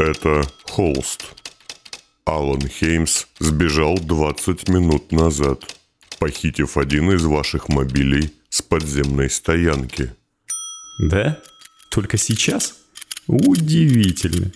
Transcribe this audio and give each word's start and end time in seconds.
Это 0.00 0.50
холст. 0.62 1.34
Алан 2.24 2.66
Хеймс 2.66 3.26
сбежал 3.38 3.98
20 3.98 4.66
минут 4.70 5.12
назад, 5.12 5.76
похитив 6.18 6.78
один 6.78 7.12
из 7.12 7.22
ваших 7.24 7.68
мобилей 7.68 8.32
с 8.48 8.62
подземной 8.62 9.28
стоянки. 9.28 10.10
Да? 11.00 11.38
Только 11.90 12.16
сейчас? 12.16 12.76
Удивительно. 13.26 14.50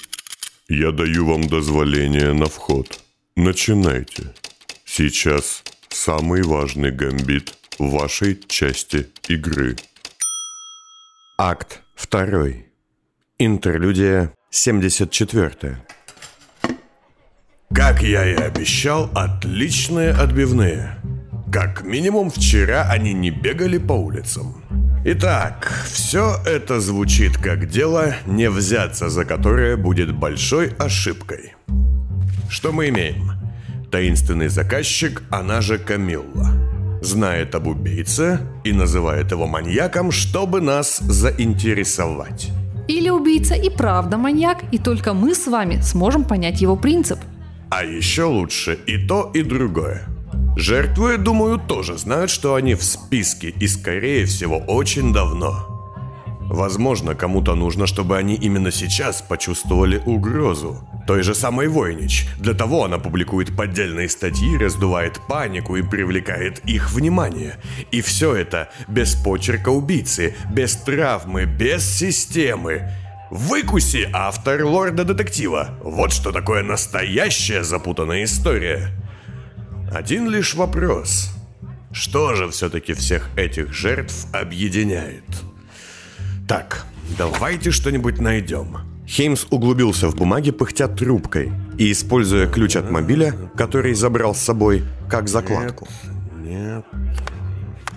Я 0.70 0.92
даю 0.92 1.26
вам 1.26 1.46
дозволение 1.46 2.32
на 2.32 2.46
вход. 2.46 3.00
Начинайте. 3.36 4.34
Сейчас 4.86 5.62
самый 5.90 6.42
важный 6.42 6.90
гамбит 6.90 7.52
в 7.78 7.90
вашей 7.90 8.40
части 8.46 9.08
игры. 9.28 9.76
Акт 11.36 11.82
2. 12.10 12.64
Интерлюдия 13.38 14.32
74. 14.54 15.78
Как 17.74 18.02
я 18.02 18.24
и 18.24 18.34
обещал, 18.36 19.10
отличные 19.12 20.12
отбивные. 20.12 20.96
Как 21.52 21.82
минимум 21.82 22.30
вчера 22.30 22.88
они 22.88 23.12
не 23.12 23.30
бегали 23.32 23.78
по 23.78 23.94
улицам. 23.94 24.62
Итак, 25.04 25.72
все 25.92 26.36
это 26.46 26.80
звучит 26.80 27.36
как 27.36 27.68
дело, 27.68 28.14
не 28.26 28.48
взяться 28.48 29.10
за 29.10 29.24
которое 29.24 29.76
будет 29.76 30.14
большой 30.14 30.68
ошибкой. 30.78 31.54
Что 32.48 32.70
мы 32.70 32.90
имеем? 32.90 33.32
Таинственный 33.90 34.48
заказчик, 34.48 35.24
она 35.30 35.62
же 35.62 35.78
Камилла. 35.78 36.50
Знает 37.02 37.56
об 37.56 37.66
убийце 37.66 38.38
и 38.62 38.72
называет 38.72 39.32
его 39.32 39.48
маньяком, 39.48 40.12
чтобы 40.12 40.60
нас 40.60 40.98
заинтересовать. 40.98 42.52
Или 42.88 43.10
убийца 43.10 43.54
и 43.54 43.70
правда 43.70 44.16
маньяк, 44.18 44.64
и 44.72 44.78
только 44.78 45.14
мы 45.14 45.34
с 45.34 45.46
вами 45.46 45.80
сможем 45.80 46.24
понять 46.24 46.60
его 46.60 46.76
принцип. 46.76 47.18
А 47.70 47.84
еще 47.84 48.24
лучше 48.24 48.78
и 48.86 48.98
то, 48.98 49.30
и 49.34 49.42
другое. 49.42 50.06
Жертвы, 50.56 51.18
думаю, 51.18 51.58
тоже 51.58 51.98
знают, 51.98 52.30
что 52.30 52.54
они 52.54 52.74
в 52.74 52.84
списке 52.84 53.48
и, 53.48 53.66
скорее 53.66 54.26
всего, 54.26 54.58
очень 54.58 55.12
давно. 55.12 55.73
Возможно, 56.48 57.14
кому-то 57.14 57.54
нужно, 57.54 57.86
чтобы 57.86 58.18
они 58.18 58.34
именно 58.34 58.70
сейчас 58.70 59.22
почувствовали 59.22 60.02
угрозу. 60.04 60.86
Той 61.06 61.22
же 61.22 61.34
самой 61.34 61.68
Войнич. 61.68 62.26
Для 62.38 62.52
того 62.52 62.84
она 62.84 62.98
публикует 62.98 63.56
поддельные 63.56 64.08
статьи, 64.08 64.58
раздувает 64.58 65.20
панику 65.26 65.76
и 65.76 65.82
привлекает 65.82 66.60
их 66.66 66.92
внимание. 66.92 67.56
И 67.90 68.02
все 68.02 68.34
это 68.34 68.70
без 68.88 69.14
почерка 69.14 69.70
убийцы, 69.70 70.36
без 70.50 70.76
травмы, 70.76 71.46
без 71.46 71.84
системы. 71.84 72.90
Выкуси 73.30 74.08
автор 74.12 74.64
лорда-детектива. 74.64 75.78
Вот 75.82 76.12
что 76.12 76.30
такое 76.30 76.62
настоящая 76.62 77.64
запутанная 77.64 78.24
история. 78.24 78.90
Один 79.90 80.28
лишь 80.28 80.54
вопрос. 80.54 81.34
Что 81.90 82.34
же 82.34 82.50
все-таки 82.50 82.92
всех 82.92 83.30
этих 83.36 83.72
жертв 83.72 84.26
объединяет? 84.32 85.24
Так, 86.48 86.84
давайте 87.18 87.70
что-нибудь 87.70 88.18
найдем. 88.18 88.78
Хеймс 89.06 89.46
углубился 89.50 90.08
в 90.08 90.16
бумаге, 90.16 90.52
пыхтя 90.52 90.88
трубкой, 90.88 91.52
и, 91.78 91.92
используя 91.92 92.46
ключ 92.46 92.76
от 92.76 92.90
мобиля, 92.90 93.34
который 93.56 93.94
забрал 93.94 94.34
с 94.34 94.38
собой, 94.40 94.82
как 95.08 95.28
закладку. 95.28 95.86
Нет, 96.42 96.84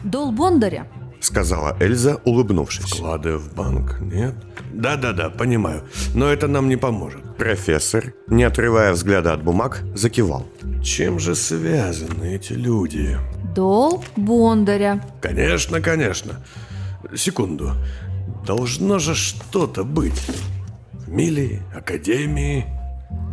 Дол 0.03 0.31
Бондаря. 0.31 0.87
Сказала 1.19 1.75
Эльза, 1.79 2.21
улыбнувшись. 2.25 2.85
вклады 2.85 3.37
в 3.37 3.53
банк, 3.53 3.99
нет? 3.99 4.35
Да-да-да, 4.71 5.29
понимаю, 5.29 5.83
но 6.13 6.31
это 6.31 6.47
нам 6.47 6.69
не 6.69 6.77
поможет. 6.77 7.37
Профессор, 7.37 8.13
не 8.27 8.43
отрывая 8.43 8.93
взгляда 8.93 9.33
от 9.33 9.43
бумаг, 9.43 9.83
закивал. 9.95 10.47
Чем 10.83 11.19
же 11.19 11.35
связаны 11.35 12.35
эти 12.35 12.53
люди? 12.53 13.17
Дол 13.55 14.03
Бондаря. 14.15 15.01
Конечно, 15.21 15.81
конечно. 15.81 16.45
Секунду. 17.15 17.71
Должно 18.47 18.97
же 18.97 19.13
что-то 19.13 19.83
быть. 19.83 20.21
Фамилии, 21.05 21.61
академии. 21.75 22.65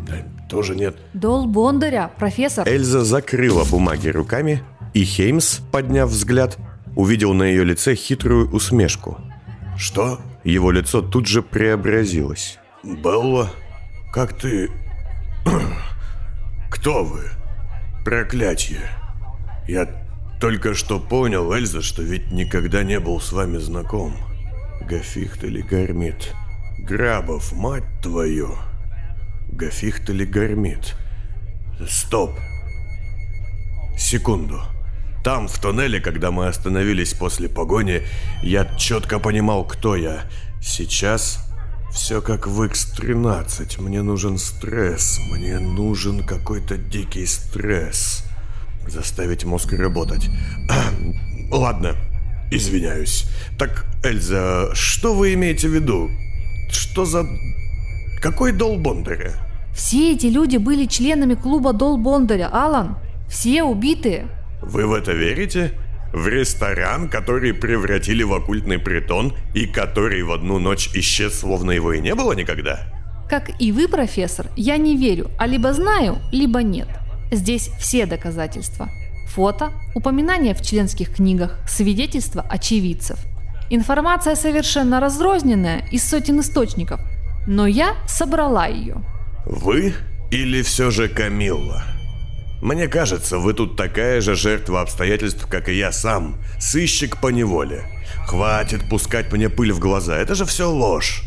Да, 0.09 0.17
тоже 0.51 0.75
нет. 0.75 0.97
Дол 1.13 1.47
Бондаря, 1.47 2.11
профессор. 2.19 2.69
Эльза 2.69 3.05
закрыла 3.05 3.65
бумаги 3.65 4.09
руками, 4.09 4.65
и 4.93 5.05
Хеймс, 5.05 5.61
подняв 5.71 6.11
взгляд, 6.11 6.59
увидел 6.97 7.33
на 7.33 7.45
ее 7.45 7.63
лице 7.63 7.95
хитрую 7.95 8.51
усмешку. 8.51 9.19
Что? 9.79 10.19
Его 10.43 10.73
лицо 10.73 11.01
тут 11.01 11.29
же 11.29 11.43
преобразилось. 11.43 12.59
Белла, 12.83 13.51
как 14.13 14.37
ты... 14.37 14.69
Кто 16.71 17.05
вы? 17.05 17.21
Проклятье. 18.05 18.81
Я 19.69 19.89
только 20.41 20.75
что 20.75 20.99
понял, 20.99 21.53
Эльза, 21.55 21.83
что 21.83 22.03
ведь 22.03 22.33
никогда 22.33 22.83
не 22.83 22.99
был 22.99 23.21
с 23.21 23.31
вами 23.31 23.59
знаком. 23.59 24.17
Гафихт 24.81 25.45
или 25.45 25.63
Гармит? 25.63 26.35
Грабов, 26.79 27.53
мать 27.53 27.85
твою. 28.03 28.57
Гафихт 29.49 30.11
или 30.11 30.25
Гармит? 30.25 30.95
Стоп. 31.89 32.33
Секунду. 33.97 34.61
Там, 35.23 35.49
в 35.49 35.59
туннеле, 35.59 36.01
когда 36.01 36.31
мы 36.31 36.49
остановились 36.49 37.15
после 37.15 37.49
погони, 37.49 38.03
я 38.43 38.67
четко 38.77 39.19
понимал, 39.19 39.65
кто 39.65 39.97
я. 39.97 40.25
Сейчас 40.61 41.41
все 41.91 42.21
как 42.21 42.47
в 42.47 42.61
X13. 42.61 43.81
Мне 43.81 44.03
нужен 44.03 44.37
стресс. 44.37 45.19
Мне 45.31 45.59
нужен 45.61 46.27
какой-то 46.27 46.77
дикий 46.77 47.25
стресс. 47.25 48.25
Заставить 48.87 49.45
мозг 49.45 49.73
работать. 49.73 50.29
Ладно, 51.51 51.97
извиняюсь. 52.51 53.27
Так, 53.59 53.87
Эльза, 54.03 54.75
что 54.75 55.15
вы 55.15 55.35
имеете 55.35 55.69
в 55.69 55.75
виду? 55.75 56.11
Что 56.71 57.05
за... 57.05 57.25
Какой 58.21 58.53
дол 58.53 58.79
Бондаря? 58.79 59.33
Все 59.75 60.13
эти 60.13 60.27
люди 60.27 60.57
были 60.57 60.87
членами 60.87 61.35
клуба 61.35 61.73
Дол 61.73 61.99
Бондаря, 61.99 62.49
Алан. 62.53 62.97
Все 63.29 63.65
убитые. 63.65 64.29
Вы 64.63 64.87
в 64.87 64.93
это 64.93 65.13
верите? 65.13 65.73
В 66.13 66.29
ресторан, 66.29 67.09
который 67.09 67.53
превратили 67.53 68.23
в 68.23 68.33
оккультный 68.33 68.79
притон 68.79 69.35
и 69.53 69.67
который 69.67 70.23
в 70.23 70.31
одну 70.31 70.61
ночь 70.61 70.91
исчез, 70.95 71.41
словно 71.41 71.73
его 71.73 71.93
и 71.93 72.01
не 72.01 72.15
было 72.15 72.33
никогда? 72.33 72.87
Как 73.29 73.51
и 73.61 73.73
вы, 73.73 73.89
профессор, 73.89 74.47
я 74.55 74.77
не 74.77 74.97
верю, 74.97 75.31
а 75.39 75.47
либо 75.47 75.73
знаю, 75.73 76.19
либо 76.31 76.63
нет. 76.63 76.89
Здесь 77.33 77.69
все 77.81 78.07
доказательства. 78.07 78.89
Фото, 79.27 79.73
упоминания 79.95 80.55
в 80.55 80.63
членских 80.63 81.15
книгах, 81.15 81.59
свидетельства 81.67 82.43
очевидцев. 82.43 83.19
Информация 83.71 84.37
совершенно 84.37 85.01
разрозненная 85.01 85.87
из 85.91 86.09
сотен 86.09 86.41
источников, 86.41 87.01
но 87.47 87.67
я 87.67 87.97
собрала 88.07 88.67
ее. 88.67 88.97
Вы 89.47 89.95
или 90.31 90.63
все 90.63 90.91
же 90.91 91.09
Камилла? 91.09 91.83
Мне 92.63 92.89
кажется, 92.89 93.39
вы 93.39 93.53
тут 93.53 93.77
такая 93.77 94.21
же 94.21 94.35
жертва 94.35 94.81
обстоятельств, 94.81 95.47
как 95.49 95.69
и 95.69 95.77
я 95.77 95.93
сам. 95.93 96.37
Сыщик 96.59 97.21
по 97.21 97.29
неволе. 97.29 97.85
Хватит 98.27 98.89
пускать 98.89 99.33
мне 99.33 99.51
пыль 99.51 99.73
в 99.73 99.79
глаза, 99.81 100.17
это 100.17 100.35
же 100.35 100.45
все 100.47 100.71
ложь. 100.71 101.25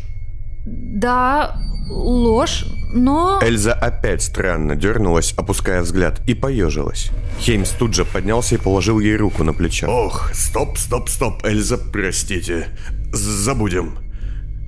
Да, 0.66 1.56
ложь, 1.88 2.64
но... 2.92 3.40
Эльза 3.42 3.72
опять 3.72 4.22
странно 4.22 4.76
дернулась, 4.76 5.34
опуская 5.36 5.82
взгляд, 5.82 6.20
и 6.26 6.34
поежилась. 6.34 7.10
Хеймс 7.40 7.70
тут 7.70 7.94
же 7.94 8.04
поднялся 8.04 8.54
и 8.54 8.58
положил 8.58 8.98
ей 9.00 9.16
руку 9.16 9.44
на 9.44 9.52
плечо. 9.52 9.86
Ох, 9.88 10.30
стоп, 10.34 10.78
стоп, 10.78 11.08
стоп, 11.08 11.44
Эльза, 11.44 11.78
простите. 11.78 12.68
Забудем. 13.12 13.98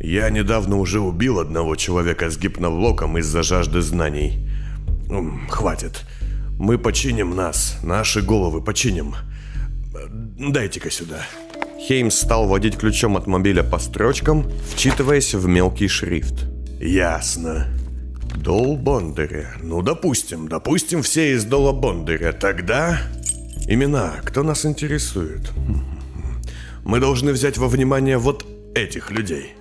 Я 0.01 0.31
недавно 0.31 0.79
уже 0.79 1.01
убил 1.01 1.41
одного 1.41 1.77
человека 1.77 2.31
с 2.31 2.39
гипноблоком 2.39 3.19
из-за 3.19 3.43
жажды 3.43 3.83
знаний. 3.83 4.47
Хватит. 5.49 6.05
Мы 6.59 6.79
починим 6.79 7.35
нас, 7.35 7.79
наши 7.83 8.23
головы 8.23 8.63
починим. 8.63 9.15
Дайте-ка 10.39 10.91
сюда. 10.91 11.27
Хеймс 11.79 12.15
стал 12.15 12.47
водить 12.47 12.77
ключом 12.77 13.17
от 13.17 13.27
мобиля 13.27 13.63
по 13.63 13.79
строчкам, 13.79 14.51
вчитываясь 14.73 15.35
в 15.35 15.47
мелкий 15.47 15.89
шрифт. 15.89 16.50
Ясно. 16.81 17.67
Дол 18.37 18.77
Бондаря. 18.77 19.53
Ну, 19.63 19.83
допустим, 19.83 20.49
допустим, 20.49 21.03
все 21.03 21.35
из 21.35 21.45
Дола 21.45 21.73
Бондаря. 21.73 22.33
Тогда... 22.33 23.01
Имена, 23.69 24.15
кто 24.25 24.43
нас 24.43 24.65
интересует? 24.65 25.53
Мы 26.85 26.99
должны 26.99 27.33
взять 27.33 27.59
во 27.59 27.69
внимание 27.69 28.19
вот 28.19 28.45
этих 28.75 29.11
людей. 29.11 29.55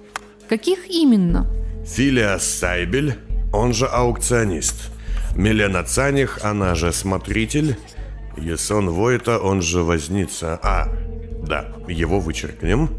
Каких 0.48 0.90
именно? 0.90 1.46
Филиас 1.86 2.44
Сайбель, 2.44 3.16
он 3.54 3.74
же 3.74 3.86
аукционист. 3.86 4.90
Милена 5.36 5.84
Цаних, 5.84 6.40
она 6.42 6.74
же 6.74 6.92
смотритель. 6.92 7.78
Есон 8.38 8.90
Войта, 8.90 9.38
он 9.40 9.62
же 9.62 9.84
возница. 9.84 10.60
А, 10.64 10.88
да, 11.46 11.68
его 11.88 12.20
вычеркнем. 12.20 12.90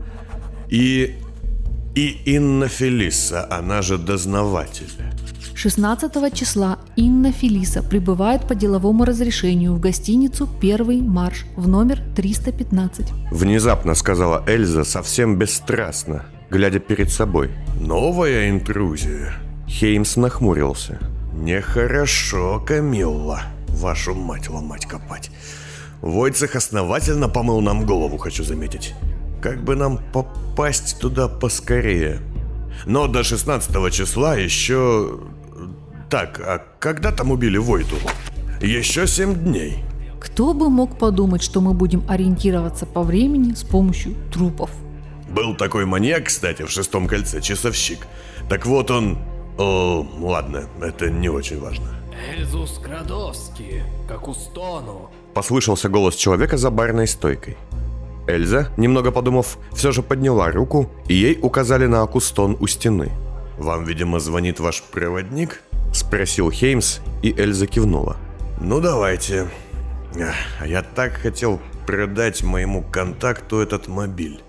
И 0.68 1.16
И 1.94 2.20
Инна 2.24 2.68
Фелиса, 2.68 3.46
она 3.50 3.82
же 3.82 3.98
дознаватель. 3.98 4.90
16 5.56 6.32
числа 6.32 6.78
Инна 6.94 7.32
Фелиса 7.32 7.82
прибывает 7.82 8.46
по 8.46 8.54
деловому 8.54 9.04
разрешению 9.04 9.74
в 9.74 9.80
гостиницу 9.80 10.48
«Первый 10.60 11.02
марш» 11.02 11.46
в 11.56 11.66
номер 11.66 12.00
315. 12.14 13.06
Внезапно 13.32 13.94
сказала 13.94 14.44
Эльза 14.46 14.84
совсем 14.84 15.36
бесстрастно, 15.36 16.24
глядя 16.48 16.78
перед 16.78 17.10
собой. 17.10 17.50
Новая 17.80 18.50
интрузия. 18.50 19.34
Хеймс 19.66 20.16
нахмурился. 20.16 20.98
Нехорошо, 21.34 22.62
Камилла. 22.64 23.42
Вашу 23.68 24.14
мать 24.14 24.48
ломать 24.48 24.86
копать. 24.86 25.30
Войцех 26.02 26.54
основательно 26.54 27.28
помыл 27.28 27.60
нам 27.60 27.84
голову, 27.84 28.16
хочу 28.16 28.44
заметить. 28.44 28.94
Как 29.42 29.62
бы 29.62 29.74
нам 29.74 30.00
попасть 30.12 30.98
туда 31.00 31.28
поскорее. 31.28 32.20
Но 32.86 33.06
до 33.06 33.22
16 33.22 33.92
числа 33.92 34.36
еще... 34.36 35.20
Так, 36.08 36.40
а 36.40 36.62
когда 36.78 37.12
там 37.12 37.30
убили 37.30 37.56
Войту? 37.56 37.96
Еще 38.60 39.06
7 39.06 39.34
дней. 39.34 39.84
Кто 40.18 40.52
бы 40.52 40.68
мог 40.68 40.98
подумать, 40.98 41.42
что 41.42 41.60
мы 41.60 41.72
будем 41.72 42.04
ориентироваться 42.08 42.84
по 42.84 43.02
времени 43.02 43.54
с 43.54 43.62
помощью 43.62 44.14
трупов? 44.32 44.70
Был 45.30 45.56
такой 45.56 45.86
маньяк, 45.86 46.24
кстати, 46.24 46.62
в 46.62 46.70
шестом 46.70 47.06
кольце, 47.06 47.40
часовщик. 47.40 48.06
Так 48.48 48.66
вот 48.66 48.90
он... 48.90 49.18
О, 49.58 50.06
ладно, 50.20 50.64
это 50.82 51.08
не 51.10 51.28
очень 51.28 51.60
важно. 51.60 51.86
Эльзу 52.36 52.66
Скрадовски, 52.66 53.82
как 54.08 54.28
устону. 54.28 55.10
Послышался 55.32 55.88
голос 55.88 56.16
человека 56.16 56.56
за 56.56 56.70
барной 56.70 57.06
стойкой. 57.06 57.56
Эльза, 58.30 58.72
немного 58.76 59.10
подумав, 59.10 59.58
все 59.72 59.92
же 59.92 60.02
подняла 60.02 60.50
руку, 60.50 60.90
и 61.08 61.14
ей 61.14 61.38
указали 61.42 61.86
на 61.86 62.02
акустон 62.02 62.56
у 62.60 62.66
стены. 62.66 63.10
Вам, 63.58 63.84
видимо, 63.84 64.20
звонит 64.20 64.60
ваш 64.60 64.82
проводник? 64.82 65.62
Спросил 65.92 66.50
Хеймс, 66.50 67.00
и 67.22 67.32
Эльза 67.38 67.66
кивнула. 67.66 68.16
Ну, 68.60 68.80
давайте. 68.80 69.48
А 70.60 70.66
я 70.66 70.82
так 70.82 71.12
хотел 71.12 71.60
продать 71.86 72.42
моему 72.42 72.82
контакту 72.82 73.58
этот 73.58 73.88
мобиль. 73.88 74.40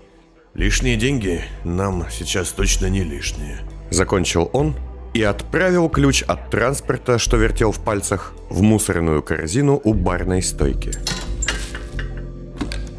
Лишние 0.54 0.96
деньги 0.96 1.42
нам 1.64 2.06
сейчас 2.10 2.52
точно 2.52 2.86
не 2.86 3.02
лишние. 3.02 3.60
Закончил 3.90 4.50
он 4.52 4.74
и 5.14 5.22
отправил 5.22 5.88
ключ 5.88 6.22
от 6.22 6.50
транспорта, 6.50 7.18
что 7.18 7.36
вертел 7.36 7.72
в 7.72 7.80
пальцах, 7.80 8.32
в 8.48 8.62
мусорную 8.62 9.22
корзину 9.22 9.80
у 9.82 9.94
барной 9.94 10.42
стойки. 10.42 10.92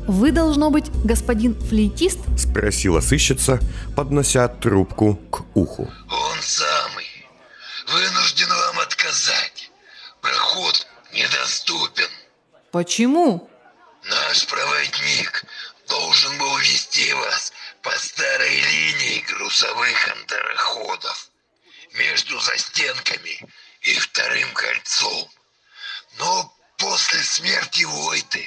Вы, 0.08 0.32
должно 0.32 0.70
быть, 0.70 0.92
господин 1.06 1.60
флейтист? 1.60 2.20
Спросила 2.38 3.00
сыщица, 3.00 3.60
поднося 3.96 4.50
трубку 4.50 5.16
к 5.16 5.46
уху. 5.56 5.90
Он 6.10 6.42
самый. 6.42 7.08
Вынужден 7.88 8.50
вам 8.50 8.80
отказать. 8.80 9.72
Проход 10.22 10.88
недоступен. 11.14 12.10
Почему? 12.72 13.50
Наш 14.04 14.46
проводник 14.48 15.46
должен 15.88 16.38
был 16.38 16.58
вести 16.58 17.14
вас 17.14 17.54
по 17.82 17.92
старой 17.92 18.60
линии 18.60 19.24
грузовых 19.30 20.10
антароходов 20.18 21.30
между 21.94 22.40
застенками 22.42 23.48
и 23.82 23.94
вторым 23.94 24.52
кольцом. 24.54 25.30
Но 26.18 26.54
после 26.78 27.24
смерти 27.24 27.84
Войты 27.84 28.46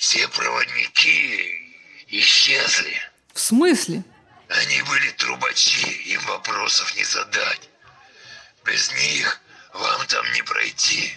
все 0.00 0.26
проводники 0.28 1.76
исчезли. 2.08 2.96
В 3.34 3.38
смысле? 3.38 4.02
Они 4.48 4.82
были 4.88 5.10
трубачи, 5.10 5.86
им 6.06 6.20
вопросов 6.22 6.96
не 6.96 7.04
задать. 7.04 7.68
Без 8.64 8.90
них 8.94 9.40
вам 9.74 10.06
там 10.06 10.24
не 10.32 10.42
пройти. 10.42 11.12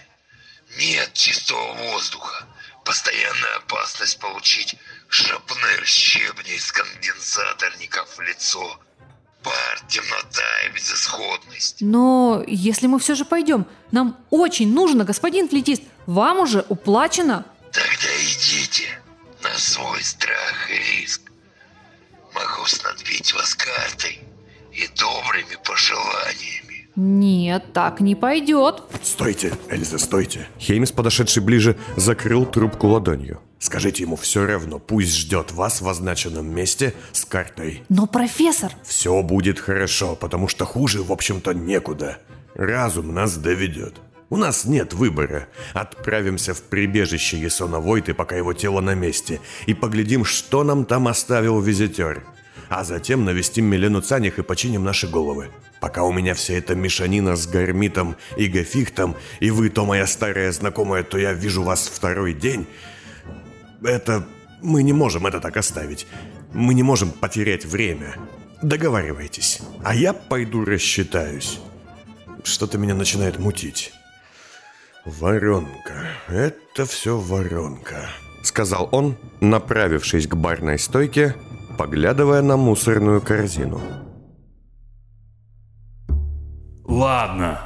Нет 0.76 1.14
чистого 1.14 1.72
воздуха. 1.72 2.46
Постоянная 2.84 3.56
опасность 3.56 4.18
получить 4.18 4.76
шрапнель 5.08 5.86
щебня 5.86 6.54
из 6.54 6.70
конденсаторников 6.70 8.18
в 8.18 8.20
лицо. 8.20 8.78
Пар, 9.42 9.80
темнота 9.88 10.60
и 10.66 10.74
безысходность. 10.74 11.78
Но 11.80 12.44
если 12.46 12.86
мы 12.86 12.98
все 12.98 13.14
же 13.14 13.24
пойдем, 13.24 13.66
нам 13.92 14.18
очень 14.28 14.74
нужно, 14.74 15.04
господин 15.04 15.48
флетист. 15.48 15.82
Вам 16.04 16.40
уже 16.40 16.66
уплачено. 16.68 17.46
Тогда 17.74 18.08
идите 18.22 18.86
на 19.42 19.58
свой 19.58 20.00
страх 20.02 20.70
и 20.70 21.00
риск. 21.00 21.22
Могу 22.32 22.66
снадбить 22.66 23.34
вас 23.34 23.54
картой 23.54 24.20
и 24.72 24.88
добрыми 24.96 25.58
пожеланиями. 25.64 26.88
Нет, 26.94 27.72
так 27.72 28.00
не 28.00 28.14
пойдет. 28.14 28.84
Стойте, 29.02 29.52
Эльза, 29.68 29.98
стойте. 29.98 30.48
Хеймс, 30.60 30.92
подошедший 30.92 31.42
ближе, 31.42 31.76
закрыл 31.96 32.46
трубку 32.46 32.86
ладонью. 32.86 33.40
Скажите 33.58 34.04
ему 34.04 34.14
все 34.14 34.46
равно, 34.46 34.78
пусть 34.78 35.16
ждет 35.16 35.50
вас 35.50 35.80
в 35.80 35.88
означенном 35.88 36.46
месте 36.46 36.94
с 37.12 37.24
картой. 37.24 37.82
Но 37.88 38.06
профессор... 38.06 38.72
Все 38.84 39.20
будет 39.22 39.58
хорошо, 39.58 40.14
потому 40.14 40.46
что 40.46 40.64
хуже, 40.64 41.02
в 41.02 41.10
общем-то, 41.10 41.54
некуда. 41.54 42.18
Разум 42.54 43.12
нас 43.12 43.36
доведет. 43.36 44.00
У 44.34 44.36
нас 44.36 44.64
нет 44.64 44.94
выбора. 44.94 45.46
Отправимся 45.74 46.54
в 46.54 46.62
прибежище 46.62 47.38
Есона 47.38 47.78
Войты, 47.78 48.14
пока 48.14 48.34
его 48.34 48.52
тело 48.52 48.80
на 48.80 48.92
месте, 48.92 49.40
и 49.66 49.74
поглядим, 49.74 50.24
что 50.24 50.64
нам 50.64 50.86
там 50.86 51.06
оставил 51.06 51.60
визитер. 51.60 52.24
А 52.68 52.82
затем 52.82 53.24
навестим 53.24 53.66
Милену 53.66 54.00
Цаних 54.00 54.40
и 54.40 54.42
починим 54.42 54.82
наши 54.82 55.06
головы. 55.06 55.50
Пока 55.78 56.02
у 56.02 56.10
меня 56.10 56.34
вся 56.34 56.54
эта 56.54 56.74
мешанина 56.74 57.36
с 57.36 57.46
гармитом 57.46 58.16
и 58.36 58.48
гафихтом, 58.48 59.14
и 59.38 59.52
вы 59.52 59.68
то 59.68 59.84
моя 59.86 60.04
старая 60.04 60.50
знакомая, 60.50 61.04
то 61.04 61.16
я 61.16 61.32
вижу 61.32 61.62
вас 61.62 61.86
второй 61.86 62.34
день, 62.34 62.66
это... 63.84 64.26
Мы 64.60 64.82
не 64.82 64.92
можем 64.92 65.28
это 65.28 65.38
так 65.38 65.56
оставить. 65.56 66.08
Мы 66.52 66.74
не 66.74 66.82
можем 66.82 67.12
потерять 67.12 67.64
время. 67.64 68.16
Договаривайтесь. 68.62 69.60
А 69.84 69.94
я 69.94 70.12
пойду 70.12 70.64
рассчитаюсь. 70.64 71.60
Что-то 72.42 72.78
меня 72.78 72.96
начинает 72.96 73.38
мутить. 73.38 73.92
Воронка. 75.04 76.08
Это 76.28 76.86
все 76.86 77.18
воронка. 77.18 78.08
Сказал 78.42 78.88
он, 78.90 79.18
направившись 79.40 80.26
к 80.26 80.34
барной 80.34 80.78
стойке, 80.78 81.34
поглядывая 81.76 82.40
на 82.40 82.56
мусорную 82.56 83.20
корзину. 83.20 83.82
Ладно. 86.86 87.60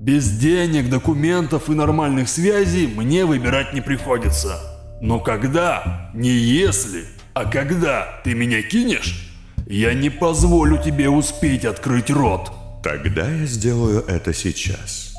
Без 0.00 0.30
денег, 0.30 0.88
документов 0.88 1.68
и 1.68 1.72
нормальных 1.72 2.30
связей 2.30 2.86
мне 2.86 3.26
выбирать 3.26 3.74
не 3.74 3.82
приходится. 3.82 4.58
Но 5.02 5.20
когда, 5.20 6.10
не 6.14 6.30
если, 6.30 7.04
а 7.34 7.44
когда 7.44 8.22
ты 8.24 8.32
меня 8.34 8.62
кинешь, 8.62 9.30
я 9.66 9.92
не 9.92 10.08
позволю 10.08 10.82
тебе 10.82 11.10
успеть 11.10 11.66
открыть 11.66 12.10
рот. 12.10 12.50
Тогда 12.82 13.28
я 13.28 13.44
сделаю 13.44 14.02
это 14.06 14.32
сейчас. 14.32 15.09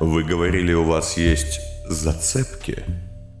Вы 0.00 0.24
говорили, 0.24 0.72
у 0.72 0.84
вас 0.84 1.16
есть 1.16 1.60
зацепки? 1.86 2.84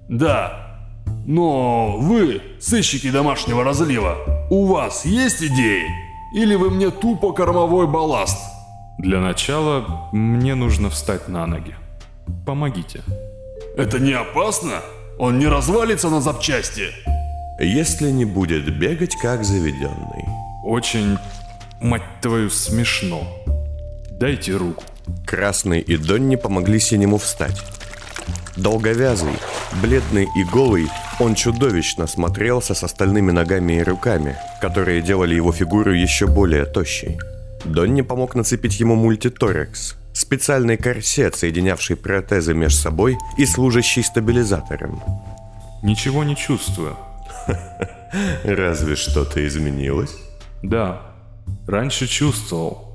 Да. 0.08 0.80
Но 1.26 1.96
вы, 1.98 2.42
сыщики 2.60 3.10
домашнего 3.10 3.64
разлива, 3.64 4.46
у 4.50 4.66
вас 4.66 5.04
есть 5.04 5.42
идеи? 5.42 5.86
Или 6.34 6.54
вы 6.54 6.70
мне 6.70 6.90
тупо 6.90 7.32
кормовой 7.32 7.86
балласт? 7.86 8.38
Для 8.98 9.20
начала 9.20 10.08
мне 10.12 10.54
нужно 10.54 10.90
встать 10.90 11.28
на 11.28 11.46
ноги. 11.46 11.74
Помогите. 12.46 13.02
Это 13.76 13.98
не 13.98 14.12
опасно? 14.12 14.80
Он 15.18 15.38
не 15.38 15.46
развалится 15.46 16.08
на 16.08 16.20
запчасти? 16.20 16.88
Если 17.60 18.10
не 18.10 18.24
будет 18.24 18.78
бегать 18.78 19.16
как 19.16 19.44
заведенный. 19.44 20.24
Очень, 20.64 21.18
мать 21.80 22.02
твою, 22.20 22.50
смешно. 22.50 23.22
Дайте 24.10 24.56
руку. 24.56 24.82
Красный 25.26 25.80
и 25.80 25.96
Донни 25.96 26.36
помогли 26.36 26.78
Синему 26.78 27.18
встать. 27.18 27.62
Долговязый, 28.56 29.32
бледный 29.80 30.28
и 30.36 30.44
голый, 30.44 30.88
он 31.18 31.34
чудовищно 31.34 32.06
смотрелся 32.06 32.74
с 32.74 32.84
остальными 32.84 33.30
ногами 33.30 33.74
и 33.74 33.82
руками, 33.82 34.36
которые 34.60 35.00
делали 35.00 35.34
его 35.34 35.52
фигуру 35.52 35.92
еще 35.92 36.26
более 36.26 36.66
тощей. 36.66 37.18
Донни 37.64 38.02
помог 38.02 38.34
нацепить 38.34 38.78
ему 38.80 38.94
мультиторекс, 38.94 39.96
специальный 40.12 40.76
корсет, 40.76 41.34
соединявший 41.36 41.96
протезы 41.96 42.54
между 42.54 42.78
собой 42.78 43.16
и 43.38 43.46
служащий 43.46 44.02
стабилизатором. 44.02 45.02
Ничего 45.82 46.22
не 46.24 46.36
чувствую. 46.36 46.96
Разве 48.44 48.96
что-то 48.96 49.46
изменилось? 49.46 50.14
Да, 50.62 51.02
раньше 51.66 52.06
чувствовал, 52.06 52.91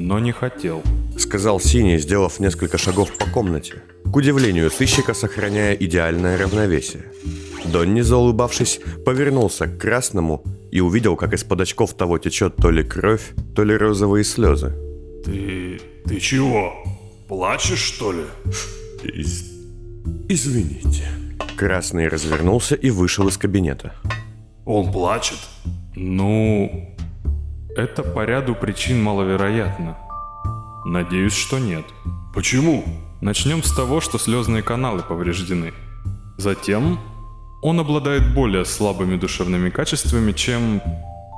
но 0.00 0.18
не 0.18 0.32
хотел. 0.32 0.82
Сказал 1.18 1.60
Синий, 1.60 1.98
сделав 1.98 2.40
несколько 2.40 2.78
шагов 2.78 3.16
по 3.18 3.26
комнате. 3.26 3.82
К 4.04 4.16
удивлению 4.16 4.70
сыщика, 4.70 5.14
сохраняя 5.14 5.74
идеальное 5.74 6.38
равновесие. 6.38 7.04
Донни, 7.66 8.00
заулыбавшись, 8.00 8.80
повернулся 9.04 9.66
к 9.66 9.78
Красному 9.78 10.42
и 10.72 10.80
увидел, 10.80 11.16
как 11.16 11.34
из-под 11.34 11.60
очков 11.60 11.94
того 11.94 12.18
течет 12.18 12.56
то 12.56 12.70
ли 12.70 12.82
кровь, 12.82 13.32
то 13.54 13.62
ли 13.62 13.76
розовые 13.76 14.24
слезы. 14.24 14.74
Ты... 15.24 15.78
ты 16.06 16.18
чего? 16.18 16.72
Плачешь, 17.28 17.78
что 17.78 18.12
ли? 18.12 18.24
Из... 19.04 19.50
Извините. 20.28 21.08
Красный 21.56 22.08
развернулся 22.08 22.74
и 22.74 22.90
вышел 22.90 23.28
из 23.28 23.36
кабинета. 23.36 23.92
Он 24.64 24.90
плачет? 24.90 25.38
Ну, 25.94 26.96
это 27.76 28.02
по 28.02 28.24
ряду 28.24 28.54
причин 28.54 29.02
маловероятно. 29.02 29.96
Надеюсь, 30.84 31.34
что 31.34 31.58
нет. 31.58 31.84
Почему? 32.34 32.84
Начнем 33.20 33.62
с 33.62 33.72
того, 33.72 34.00
что 34.00 34.18
слезные 34.18 34.62
каналы 34.62 35.02
повреждены. 35.02 35.72
Затем 36.38 36.98
он 37.62 37.78
обладает 37.80 38.34
более 38.34 38.64
слабыми 38.64 39.16
душевными 39.16 39.68
качествами, 39.68 40.32
чем 40.32 40.80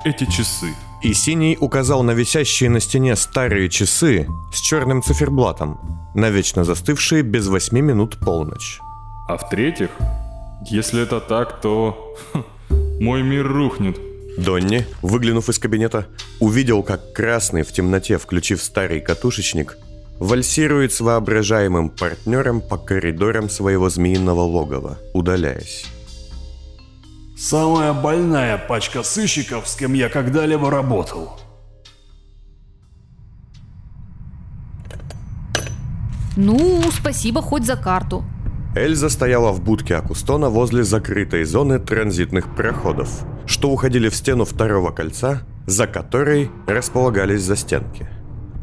эти 0.05 0.25
часы. 0.31 0.75
И 1.03 1.12
Синий 1.15 1.57
указал 1.59 2.05
на 2.05 2.12
висящие 2.12 2.71
на 2.71 2.79
стене 2.79 3.17
старые 3.17 3.69
часы 3.69 4.29
с 4.53 4.61
черным 4.61 5.03
циферблатом, 5.03 5.81
навечно 6.15 6.62
застывшие 6.62 7.23
без 7.23 7.49
восьми 7.49 7.81
минут 7.81 8.19
полночь. 8.21 8.79
А 9.29 9.37
в-третьих, 9.37 9.91
если 10.71 11.03
это 11.03 11.21
так, 11.21 11.61
то 11.61 12.15
мой 13.01 13.23
мир 13.23 13.47
рухнет. 13.47 13.99
Донни, 14.39 14.87
выглянув 15.03 15.49
из 15.49 15.59
кабинета, 15.59 16.07
увидел, 16.41 16.83
как 16.83 17.12
Красный 17.12 17.62
в 17.62 17.73
темноте, 17.73 18.17
включив 18.19 18.62
старый 18.62 19.01
катушечник, 19.01 19.77
вальсирует 20.19 20.93
с 20.93 21.01
воображаемым 21.01 21.91
партнером 21.91 22.61
по 22.61 22.79
коридорам 22.79 23.51
своего 23.51 23.91
змеиного 23.91 24.43
логова, 24.43 24.99
удаляясь. 25.12 25.87
Самая 27.37 27.93
больная 27.93 28.57
пачка 28.57 29.03
сыщиков, 29.03 29.67
с 29.67 29.75
кем 29.75 29.95
я 29.95 30.09
когда-либо 30.09 30.71
работал. 30.71 31.39
Ну, 36.37 36.83
спасибо 36.91 37.43
хоть 37.43 37.67
за 37.67 37.77
карту. 37.77 38.25
Эльза 38.75 39.11
стояла 39.11 39.52
в 39.52 39.61
будке 39.61 39.97
Акустона 39.97 40.49
возле 40.49 40.83
закрытой 40.83 41.45
зоны 41.45 41.79
транзитных 41.79 42.57
проходов, 42.57 43.11
что 43.45 43.71
уходили 43.71 44.09
в 44.09 44.17
стену 44.17 44.47
второго 44.47 44.91
кольца, 44.93 45.43
за 45.67 45.87
которой 45.87 46.50
располагались 46.67 47.43
застенки. 47.43 48.09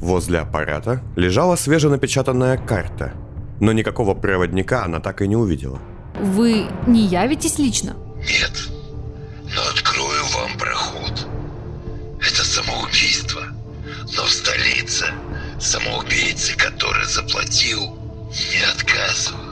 Возле 0.01 0.39
аппарата 0.39 1.03
лежала 1.15 1.55
свеженапечатанная 1.55 2.57
карта, 2.57 3.13
но 3.59 3.71
никакого 3.71 4.15
проводника 4.15 4.83
она 4.83 4.99
так 4.99 5.21
и 5.21 5.27
не 5.27 5.35
увидела. 5.35 5.79
Вы 6.19 6.65
не 6.87 7.05
явитесь 7.05 7.59
лично? 7.59 7.95
Нет, 8.17 8.69
но 9.43 9.61
открою 9.71 10.23
вам 10.33 10.57
проход. 10.57 11.27
Это 12.19 12.43
самоубийство. 12.43 13.41
Но 14.17 14.23
в 14.23 14.31
столице 14.31 15.05
самоубийце, 15.59 16.57
который 16.57 17.05
заплатил, 17.05 17.79
не 18.51 18.63
отказываю. 18.73 19.48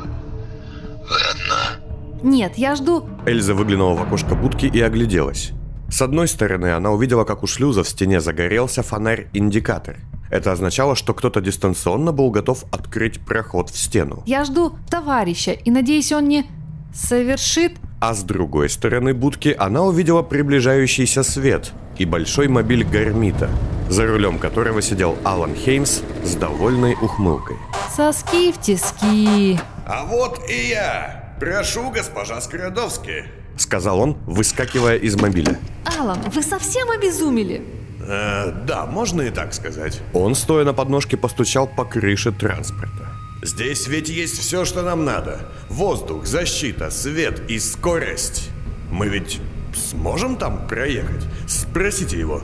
Вы 1.09 1.17
одна? 1.31 2.21
Нет, 2.23 2.57
я 2.57 2.75
жду... 2.75 3.07
Эльза 3.25 3.53
выглянула 3.53 3.95
в 3.95 4.01
окошко 4.01 4.35
будки 4.35 4.65
и 4.65 4.81
огляделась. 4.81 5.51
С 5.89 6.01
одной 6.01 6.27
стороны, 6.27 6.73
она 6.73 6.91
увидела, 6.91 7.23
как 7.23 7.43
у 7.43 7.47
шлюза 7.47 7.83
в 7.83 7.89
стене 7.89 8.19
загорелся 8.19 8.83
фонарь-индикатор. 8.83 9.97
Это 10.29 10.51
означало, 10.51 10.95
что 10.95 11.13
кто-то 11.13 11.39
дистанционно 11.39 12.11
был 12.11 12.29
готов 12.29 12.65
открыть 12.71 13.21
проход 13.21 13.69
в 13.69 13.77
стену. 13.77 14.23
Я 14.25 14.43
жду 14.43 14.75
товарища 14.89 15.51
и 15.51 15.71
надеюсь, 15.71 16.11
он 16.11 16.27
не 16.27 16.45
совершит... 16.93 17.77
А 17.99 18.13
с 18.13 18.23
другой 18.23 18.69
стороны 18.69 19.13
будки 19.13 19.55
она 19.57 19.83
увидела 19.83 20.21
приближающийся 20.21 21.23
свет 21.23 21.71
и 21.97 22.05
большой 22.05 22.47
мобиль 22.47 22.83
Гармита, 22.83 23.49
за 23.89 24.05
рулем 24.05 24.37
которого 24.37 24.81
сидел 24.81 25.15
Алан 25.23 25.55
Хеймс 25.55 26.01
с 26.23 26.35
довольной 26.35 26.95
ухмылкой. 27.01 27.57
Соски 27.95 28.51
в 28.51 28.59
тиски. 28.59 29.57
А 29.89 30.03
вот 30.03 30.49
и 30.49 30.67
я! 30.67 31.33
Прошу, 31.39 31.91
госпожа 31.91 32.41
Скородовский. 32.41 33.23
Сказал 33.55 34.01
он, 34.01 34.17
выскакивая 34.25 34.97
из 34.97 35.15
мобиля. 35.15 35.57
Алан, 35.85 36.19
вы 36.29 36.43
совсем 36.43 36.91
обезумели? 36.91 37.63
Э, 38.01 38.51
да, 38.65 38.85
можно 38.85 39.21
и 39.21 39.29
так 39.29 39.53
сказать. 39.53 40.01
Он, 40.13 40.35
стоя 40.35 40.65
на 40.65 40.73
подножке, 40.73 41.15
постучал 41.15 41.67
по 41.67 41.85
крыше 41.85 42.33
транспорта. 42.33 43.07
Здесь 43.41 43.87
ведь 43.87 44.09
есть 44.09 44.37
все, 44.37 44.65
что 44.65 44.81
нам 44.81 45.05
надо. 45.05 45.39
Воздух, 45.69 46.25
защита, 46.25 46.91
свет 46.91 47.49
и 47.49 47.57
скорость. 47.57 48.49
Мы 48.91 49.07
ведь 49.07 49.39
сможем 49.73 50.35
там 50.35 50.67
проехать? 50.67 51.23
Спросите 51.47 52.19
его. 52.19 52.41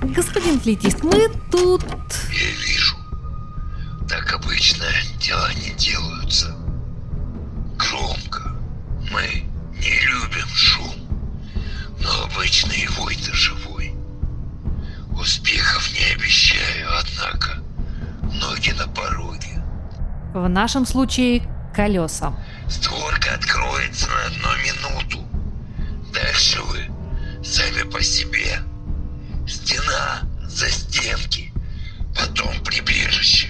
Господин 0.00 0.60
флейтист, 0.60 1.02
мы 1.02 1.28
тут... 1.50 1.84
В 20.38 20.48
нашем 20.48 20.86
случае 20.86 21.42
колеса. 21.74 22.32
Створка 22.68 23.34
откроется 23.34 24.06
на 24.06 24.26
одну 24.26 24.48
минуту. 24.62 25.18
Дальше 26.14 26.60
вы 26.62 26.78
сами 27.44 27.82
по 27.82 28.00
себе. 28.00 28.60
Стена 29.48 30.20
за 30.44 30.70
стенки. 30.70 31.52
Потом 32.14 32.54
прибежище. 32.64 33.48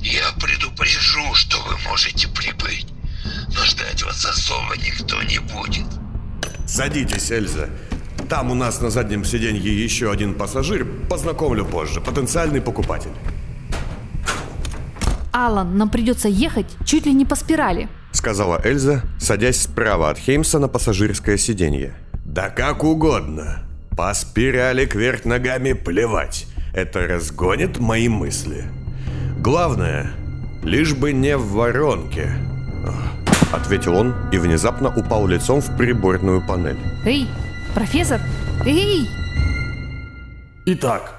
Я 0.00 0.32
предупрежу, 0.40 1.34
что 1.34 1.58
вы 1.64 1.76
можете 1.86 2.26
прибыть. 2.28 2.86
Но 3.54 3.64
ждать 3.66 4.02
вас 4.02 4.24
особо 4.24 4.78
никто 4.78 5.22
не 5.24 5.40
будет. 5.40 5.86
Садитесь, 6.66 7.30
Эльза. 7.30 7.68
Там 8.30 8.50
у 8.50 8.54
нас 8.54 8.80
на 8.80 8.88
заднем 8.88 9.26
сиденье 9.26 9.84
еще 9.84 10.10
один 10.10 10.32
пассажир. 10.34 10.86
Познакомлю 11.10 11.66
позже. 11.66 12.00
Потенциальный 12.00 12.62
покупатель. 12.62 13.12
Алан, 15.46 15.76
нам 15.76 15.88
придется 15.88 16.28
ехать 16.28 16.66
чуть 16.84 17.06
ли 17.06 17.12
не 17.12 17.24
по 17.24 17.36
спирали. 17.36 17.88
Сказала 18.10 18.60
Эльза, 18.64 19.02
садясь 19.20 19.62
справа 19.62 20.10
от 20.10 20.18
Хеймса 20.18 20.58
на 20.58 20.66
пассажирское 20.66 21.36
сиденье. 21.36 21.94
Да 22.24 22.50
как 22.50 22.82
угодно. 22.82 23.62
По 23.96 24.12
спирали 24.14 24.86
кверх 24.86 25.24
ногами 25.24 25.74
плевать. 25.74 26.46
Это 26.74 27.06
разгонит 27.06 27.78
мои 27.78 28.08
мысли. 28.08 28.64
Главное, 29.38 30.10
лишь 30.64 30.94
бы 30.94 31.12
не 31.12 31.36
в 31.36 31.52
воронке. 31.52 32.32
Ответил 33.52 33.94
он 33.94 34.14
и 34.32 34.38
внезапно 34.38 34.94
упал 34.94 35.26
лицом 35.26 35.60
в 35.60 35.76
приборную 35.76 36.44
панель. 36.46 36.78
Эй, 37.04 37.28
профессор, 37.74 38.20
эй! 38.66 39.08
Итак, 40.66 41.17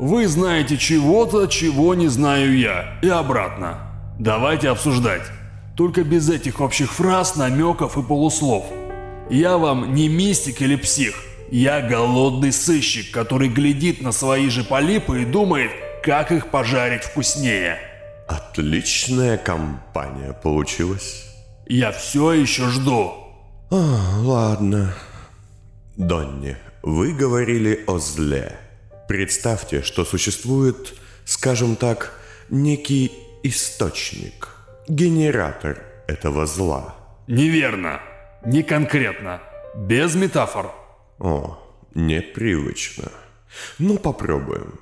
вы 0.00 0.26
знаете 0.28 0.78
чего-то, 0.78 1.46
чего 1.46 1.94
не 1.94 2.08
знаю 2.08 2.56
я, 2.58 2.98
и 3.02 3.08
обратно. 3.10 3.80
Давайте 4.18 4.70
обсуждать. 4.70 5.20
Только 5.76 6.04
без 6.04 6.30
этих 6.30 6.62
общих 6.62 6.90
фраз, 6.90 7.36
намеков 7.36 7.98
и 7.98 8.02
полуслов. 8.02 8.64
Я 9.28 9.58
вам 9.58 9.94
не 9.94 10.08
мистик 10.08 10.62
или 10.62 10.76
псих. 10.76 11.22
Я 11.50 11.82
голодный 11.82 12.50
сыщик, 12.50 13.10
который 13.12 13.50
глядит 13.50 14.00
на 14.00 14.12
свои 14.12 14.48
же 14.48 14.64
полипы 14.64 15.20
и 15.20 15.26
думает, 15.26 15.70
как 16.02 16.32
их 16.32 16.46
пожарить 16.46 17.04
вкуснее. 17.04 17.76
Отличная 18.26 19.36
компания 19.36 20.32
получилась. 20.32 21.26
Я 21.66 21.92
все 21.92 22.32
еще 22.32 22.70
жду. 22.70 23.12
Ладно. 23.70 24.94
Донни, 25.98 26.56
вы 26.82 27.12
говорили 27.12 27.84
о 27.86 27.98
зле. 27.98 28.69
Представьте, 29.10 29.82
что 29.82 30.04
существует, 30.04 30.94
скажем 31.24 31.74
так, 31.74 32.12
некий 32.48 33.10
источник, 33.42 34.50
генератор 34.86 35.82
этого 36.06 36.46
зла. 36.46 36.94
Неверно. 37.26 38.00
Не 38.46 38.62
конкретно. 38.62 39.42
Без 39.74 40.14
метафор. 40.14 40.70
О, 41.18 41.58
непривычно. 41.92 43.10
Ну, 43.80 43.98
попробуем. 43.98 44.78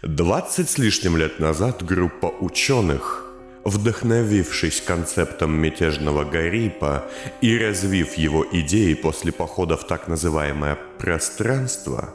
20 0.00 0.70
с 0.70 0.78
лишним 0.78 1.18
лет 1.18 1.38
назад 1.38 1.84
группа 1.84 2.32
ученых, 2.40 3.26
вдохновившись 3.64 4.80
концептом 4.80 5.52
мятежного 5.52 6.24
Гарипа 6.24 7.04
и 7.42 7.58
развив 7.58 8.14
его 8.14 8.46
идеи 8.50 8.94
после 8.94 9.30
похода 9.30 9.76
в 9.76 9.86
так 9.86 10.08
называемое 10.08 10.78
пространство, 10.98 12.14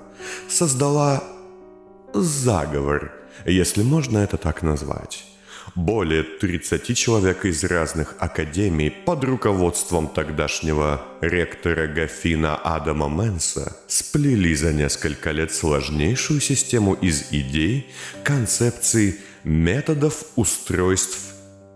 создала 0.50 1.24
заговор, 2.14 3.12
если 3.46 3.84
можно 3.84 4.20
это 4.20 4.38
так 4.38 4.64
назвать. 4.64 5.26
более 5.76 6.24
30 6.24 6.98
человек 6.98 7.46
из 7.46 7.64
разных 7.64 8.16
академий 8.20 8.90
под 8.90 9.24
руководством 9.24 10.08
тогдашнего 10.08 11.02
ректора 11.22 11.88
Гафина 11.88 12.56
Адама 12.56 13.08
Менса 13.08 13.78
сплели 13.88 14.56
за 14.56 14.74
несколько 14.74 15.32
лет 15.32 15.54
сложнейшую 15.54 16.42
систему 16.42 16.94
из 16.94 17.32
идей, 17.32 17.88
концепций, 18.24 19.20
методов, 19.44 20.24
устройств 20.36 21.20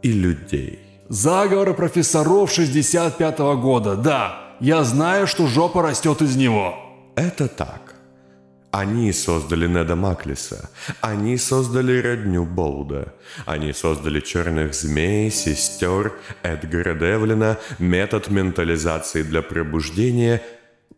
и 0.01 0.11
людей. 0.11 0.79
Заговоры 1.09 1.73
профессоров 1.73 2.51
65 2.51 3.39
-го 3.39 3.61
года, 3.61 3.95
да. 3.95 4.55
Я 4.59 4.83
знаю, 4.83 5.27
что 5.27 5.47
жопа 5.47 5.81
растет 5.81 6.21
из 6.21 6.35
него. 6.35 6.75
Это 7.15 7.47
так. 7.47 7.90
Они 8.71 9.11
создали 9.11 9.67
Неда 9.67 9.95
Маклиса. 9.95 10.69
Они 11.01 11.37
создали 11.37 12.01
родню 12.01 12.45
Болда. 12.45 13.13
Они 13.45 13.73
создали 13.73 14.21
черных 14.21 14.73
змей, 14.73 15.29
сестер, 15.29 16.13
Эдгара 16.41 16.93
Девлина, 16.93 17.59
метод 17.79 18.29
ментализации 18.29 19.23
для 19.23 19.41
пробуждения, 19.41 20.41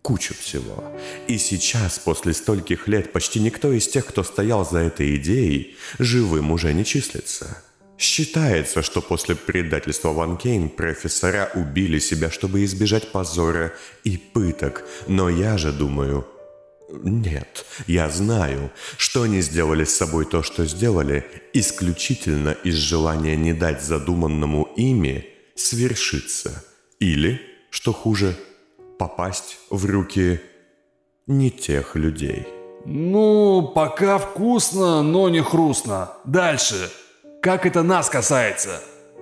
кучу 0.03 0.35
всего. 0.35 0.83
И 1.27 1.39
сейчас, 1.39 1.97
после 1.97 2.33
стольких 2.33 2.87
лет, 2.87 3.11
почти 3.11 3.39
никто 3.39 3.71
из 3.71 3.87
тех, 3.87 4.05
кто 4.05 4.23
стоял 4.23 4.69
за 4.69 4.79
этой 4.79 5.15
идеей, 5.15 5.75
живым 5.97 6.51
уже 6.51 6.73
не 6.73 6.85
числится. 6.85 7.57
Считается, 7.97 8.81
что 8.81 9.01
после 9.01 9.35
предательства 9.35 10.09
Ван 10.09 10.37
Кейн 10.37 10.69
профессора 10.69 11.49
убили 11.55 11.99
себя, 11.99 12.29
чтобы 12.29 12.63
избежать 12.65 13.11
позора 13.11 13.73
и 14.03 14.17
пыток, 14.17 14.83
но 15.07 15.29
я 15.29 15.57
же 15.57 15.71
думаю, 15.71 16.27
нет, 16.89 17.65
я 17.87 18.09
знаю, 18.09 18.71
что 18.97 19.23
они 19.23 19.41
сделали 19.41 19.83
с 19.83 19.95
собой 19.95 20.25
то, 20.25 20.43
что 20.43 20.65
сделали, 20.65 21.25
исключительно 21.53 22.49
из 22.63 22.75
желания 22.75 23.35
не 23.35 23.53
дать 23.53 23.81
задуманному 23.81 24.69
ими 24.75 25.27
свершиться. 25.55 26.63
Или, 26.99 27.41
что 27.69 27.93
хуже, 27.93 28.35
попасть 28.99 29.59
в 29.69 29.85
руки 29.85 30.39
не 31.27 31.49
тех 31.49 31.95
людей. 31.95 32.47
Ну, 32.85 33.71
пока 33.73 34.17
вкусно, 34.17 35.01
но 35.03 35.29
не 35.29 35.41
хрустно. 35.41 36.11
Дальше. 36.25 36.91
Как 37.41 37.65
это 37.65 37.81
нас 37.81 38.09
касается? 38.09 38.81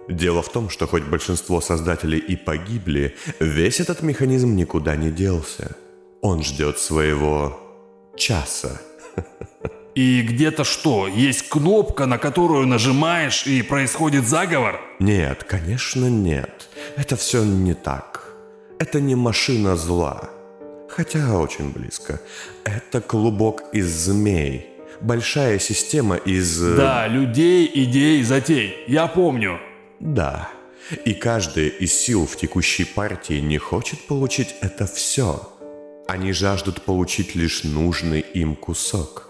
Дело 0.09 0.41
в 0.41 0.51
том, 0.51 0.69
что 0.69 0.87
хоть 0.87 1.03
большинство 1.03 1.61
создателей 1.61 2.17
и 2.17 2.35
погибли, 2.35 3.15
весь 3.39 3.79
этот 3.79 4.01
механизм 4.01 4.55
никуда 4.55 4.95
не 4.95 5.11
делся. 5.11 5.75
Он 6.21 6.43
ждет 6.43 6.77
своего 6.79 7.59
часа. 8.15 8.79
И 9.95 10.21
где-то 10.21 10.63
что, 10.63 11.07
есть 11.07 11.49
кнопка, 11.49 12.05
на 12.05 12.17
которую 12.17 12.65
нажимаешь 12.65 13.45
и 13.45 13.61
происходит 13.61 14.25
заговор? 14.27 14.79
Нет, 14.99 15.43
конечно 15.43 16.05
нет. 16.05 16.69
Это 16.95 17.15
все 17.17 17.43
не 17.43 17.73
так. 17.73 18.33
Это 18.79 19.01
не 19.01 19.15
машина 19.15 19.75
зла. 19.75 20.29
Хотя 20.87 21.37
очень 21.37 21.71
близко. 21.71 22.21
Это 22.63 23.01
клубок 23.01 23.63
из 23.73 23.87
змей. 23.87 24.67
Большая 25.01 25.59
система 25.59 26.15
из... 26.15 26.61
э, 26.61 26.75
Да, 26.75 27.07
людей, 27.07 27.69
идей, 27.73 28.23
затей. 28.23 28.83
Я 28.87 29.07
помню. 29.07 29.59
Да. 29.99 30.49
И 31.05 31.13
каждая 31.13 31.67
из 31.67 31.93
сил 31.93 32.25
в 32.25 32.37
текущей 32.37 32.85
партии 32.85 33.39
не 33.41 33.57
хочет 33.57 34.05
получить 34.07 34.55
это 34.61 34.85
все. 34.85 35.49
Они 36.07 36.33
жаждут 36.33 36.81
получить 36.81 37.35
лишь 37.35 37.63
нужный 37.63 38.19
им 38.19 38.55
кусок. 38.55 39.29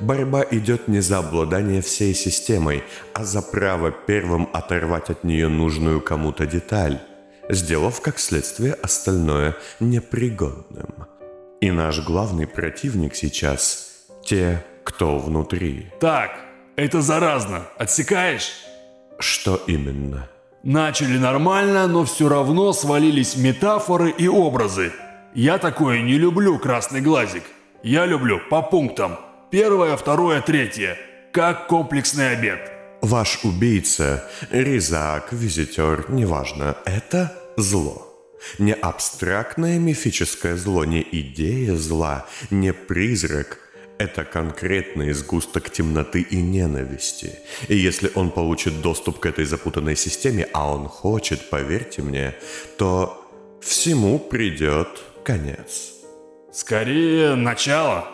Борьба 0.00 0.44
идет 0.50 0.88
не 0.88 1.00
за 1.00 1.18
обладание 1.18 1.82
всей 1.82 2.14
системой, 2.14 2.82
а 3.12 3.24
за 3.24 3.42
право 3.42 3.90
первым 3.90 4.48
оторвать 4.52 5.10
от 5.10 5.24
нее 5.24 5.48
нужную 5.48 6.00
кому-то 6.00 6.46
деталь, 6.46 7.00
сделав 7.48 8.00
как 8.00 8.18
следствие 8.18 8.74
остальное 8.74 9.56
непригодным. 9.80 11.06
И 11.60 11.70
наш 11.70 12.00
главный 12.00 12.46
противник 12.46 13.14
сейчас– 13.14 13.90
те, 14.24 14.64
кто 14.84 15.18
внутри. 15.18 15.90
Так, 16.00 16.30
это 16.76 17.02
заразно. 17.02 17.64
Отсекаешь? 17.78 18.52
Что 19.18 19.60
именно? 19.66 20.28
Начали 20.62 21.18
нормально, 21.18 21.86
но 21.86 22.04
все 22.04 22.28
равно 22.28 22.72
свалились 22.72 23.36
метафоры 23.36 24.10
и 24.10 24.28
образы. 24.28 24.92
Я 25.34 25.58
такое 25.58 26.00
не 26.00 26.16
люблю, 26.16 26.60
красный 26.60 27.00
глазик. 27.00 27.42
Я 27.82 28.06
люблю 28.06 28.40
по 28.48 28.62
пунктам. 28.62 29.18
Первое, 29.50 29.96
второе, 29.96 30.40
третье. 30.40 30.96
Как 31.32 31.66
комплексный 31.66 32.30
обед. 32.30 32.70
Ваш 33.02 33.40
убийца, 33.42 34.30
резак, 34.50 35.32
визитер, 35.32 36.08
неважно, 36.08 36.76
это 36.84 37.36
зло. 37.56 38.06
Не 38.60 38.74
абстрактное 38.74 39.80
мифическое 39.80 40.56
зло, 40.56 40.84
не 40.84 41.04
идея 41.10 41.74
зла, 41.74 42.26
не 42.50 42.72
призрак. 42.72 43.58
Это 43.98 44.24
конкретный 44.24 45.12
сгусток 45.12 45.68
темноты 45.68 46.20
и 46.20 46.36
ненависти. 46.36 47.40
И 47.66 47.74
если 47.74 48.08
он 48.14 48.30
получит 48.30 48.80
доступ 48.82 49.18
к 49.18 49.26
этой 49.26 49.46
запутанной 49.46 49.96
системе, 49.96 50.48
а 50.52 50.72
он 50.72 50.86
хочет, 50.86 51.50
поверьте 51.50 52.02
мне, 52.02 52.36
то 52.78 53.20
всему 53.60 54.20
придет 54.20 55.02
конец. 55.24 55.94
Скорее, 56.52 57.34
начало. 57.34 58.08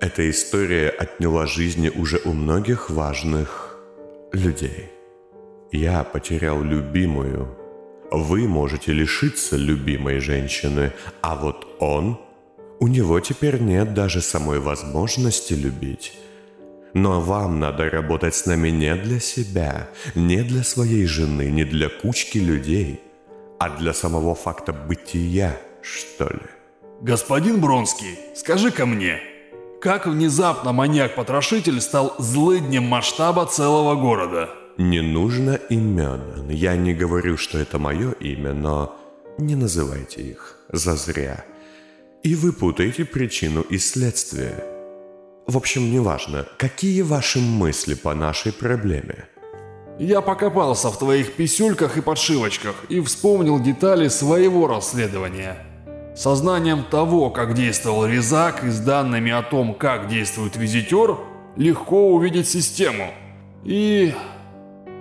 Эта 0.00 0.28
история 0.28 0.88
отняла 0.88 1.46
жизни 1.46 1.90
уже 1.90 2.18
у 2.24 2.32
многих 2.32 2.90
важных 2.90 3.78
людей. 4.32 4.90
Я 5.70 6.02
потерял 6.02 6.62
любимую. 6.62 7.56
Вы 8.10 8.48
можете 8.48 8.92
лишиться 8.92 9.56
любимой 9.56 10.18
женщины, 10.18 10.92
а 11.20 11.36
вот 11.36 11.76
он, 11.78 12.18
у 12.80 12.88
него 12.88 13.20
теперь 13.20 13.60
нет 13.60 13.94
даже 13.94 14.20
самой 14.20 14.58
возможности 14.58 15.52
любить. 15.52 16.18
Но 16.94 17.20
вам 17.20 17.60
надо 17.60 17.88
работать 17.88 18.34
с 18.34 18.46
нами 18.46 18.70
не 18.70 18.96
для 18.96 19.20
себя, 19.20 19.88
не 20.16 20.42
для 20.42 20.64
своей 20.64 21.06
жены, 21.06 21.50
не 21.50 21.64
для 21.64 21.88
кучки 21.88 22.38
людей, 22.38 23.00
а 23.60 23.68
для 23.76 23.92
самого 23.92 24.34
факта 24.34 24.72
бытия, 24.72 25.56
что 25.82 26.24
ли. 26.24 26.46
Господин 27.00 27.60
Бронский, 27.60 28.18
скажи-ка 28.34 28.86
мне, 28.86 29.20
как 29.80 30.06
внезапно 30.06 30.72
маньяк-потрошитель 30.72 31.80
стал 31.80 32.14
злыднем 32.18 32.84
масштаба 32.84 33.46
целого 33.46 33.94
города? 33.94 34.50
Не 34.76 35.00
нужно 35.00 35.54
имен. 35.70 36.50
Я 36.50 36.76
не 36.76 36.92
говорю, 36.92 37.38
что 37.38 37.58
это 37.58 37.78
мое 37.78 38.12
имя, 38.12 38.52
но 38.52 38.94
не 39.38 39.54
называйте 39.54 40.20
их 40.20 40.56
зазря. 40.70 41.46
И 42.22 42.34
вы 42.34 42.52
путаете 42.52 43.06
причину 43.06 43.62
и 43.62 43.78
следствие. 43.78 44.62
В 45.46 45.56
общем, 45.56 45.90
неважно, 45.90 46.46
какие 46.58 47.00
ваши 47.00 47.40
мысли 47.40 47.94
по 47.94 48.14
нашей 48.14 48.52
проблеме. 48.52 49.24
Я 49.98 50.20
покопался 50.20 50.90
в 50.90 50.98
твоих 50.98 51.34
писюльках 51.34 51.96
и 51.96 52.02
подшивочках 52.02 52.74
и 52.90 53.00
вспомнил 53.00 53.58
детали 53.60 54.08
своего 54.08 54.66
расследования. 54.66 55.69
Сознанием 56.20 56.84
того, 56.84 57.30
как 57.30 57.54
действовал 57.54 58.04
Резак 58.04 58.62
и 58.62 58.68
с 58.68 58.78
данными 58.78 59.32
о 59.32 59.42
том, 59.42 59.72
как 59.72 60.06
действует 60.06 60.54
визитер, 60.54 61.16
легко 61.56 62.12
увидеть 62.12 62.46
систему. 62.46 63.06
И 63.64 64.12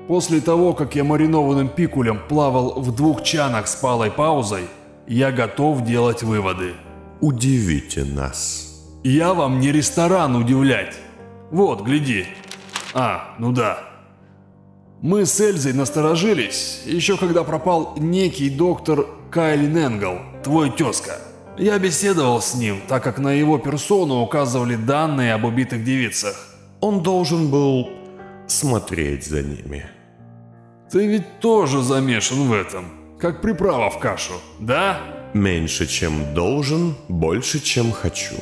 после 0.08 0.40
того, 0.40 0.74
как 0.74 0.96
я 0.96 1.04
маринованным 1.04 1.68
пикулем 1.68 2.22
плавал 2.30 2.80
в 2.80 2.96
двух 2.96 3.22
чанах 3.24 3.68
с 3.68 3.76
палой 3.76 4.12
паузой, 4.12 4.70
я 5.08 5.34
готов 5.34 5.84
делать 5.84 6.24
выводы. 6.24 6.72
Удивите 7.20 8.06
нас. 8.06 8.82
Я 9.04 9.34
вам 9.34 9.60
не 9.60 9.74
ресторан 9.74 10.38
удивлять. 10.38 10.96
Вот, 11.52 11.82
гляди. 11.82 12.28
А, 12.94 13.36
ну 13.40 13.52
да. 13.52 13.80
Мы 15.02 15.26
с 15.26 15.38
Эльзой 15.42 15.74
насторожились, 15.74 16.84
еще 16.86 17.18
когда 17.18 17.44
пропал 17.44 17.96
некий 17.98 18.50
доктор 18.50 19.06
Кайлин 19.32 19.78
Энгл, 19.78 20.29
твой 20.44 20.70
тезка. 20.72 21.18
Я 21.58 21.78
беседовал 21.78 22.42
с 22.42 22.56
ним, 22.56 22.82
так 22.88 23.04
как 23.04 23.20
на 23.20 23.34
его 23.34 23.58
персону 23.58 24.22
указывали 24.22 24.76
данные 24.76 25.34
об 25.34 25.46
убитых 25.46 25.84
девицах. 25.84 26.36
Он 26.80 27.04
должен 27.04 27.50
был 27.50 27.90
смотреть 28.48 29.26
за 29.26 29.44
ними. 29.44 29.86
Ты 30.90 31.06
ведь 31.06 31.40
тоже 31.40 31.84
замешан 31.84 32.48
в 32.48 32.54
этом, 32.54 32.86
как 33.20 33.42
приправа 33.42 33.90
в 33.90 34.00
кашу, 34.00 34.34
да? 34.60 35.00
Меньше, 35.34 35.86
чем 35.86 36.34
должен, 36.34 36.96
больше, 37.10 37.60
чем 37.60 37.92
хочу. 37.92 38.36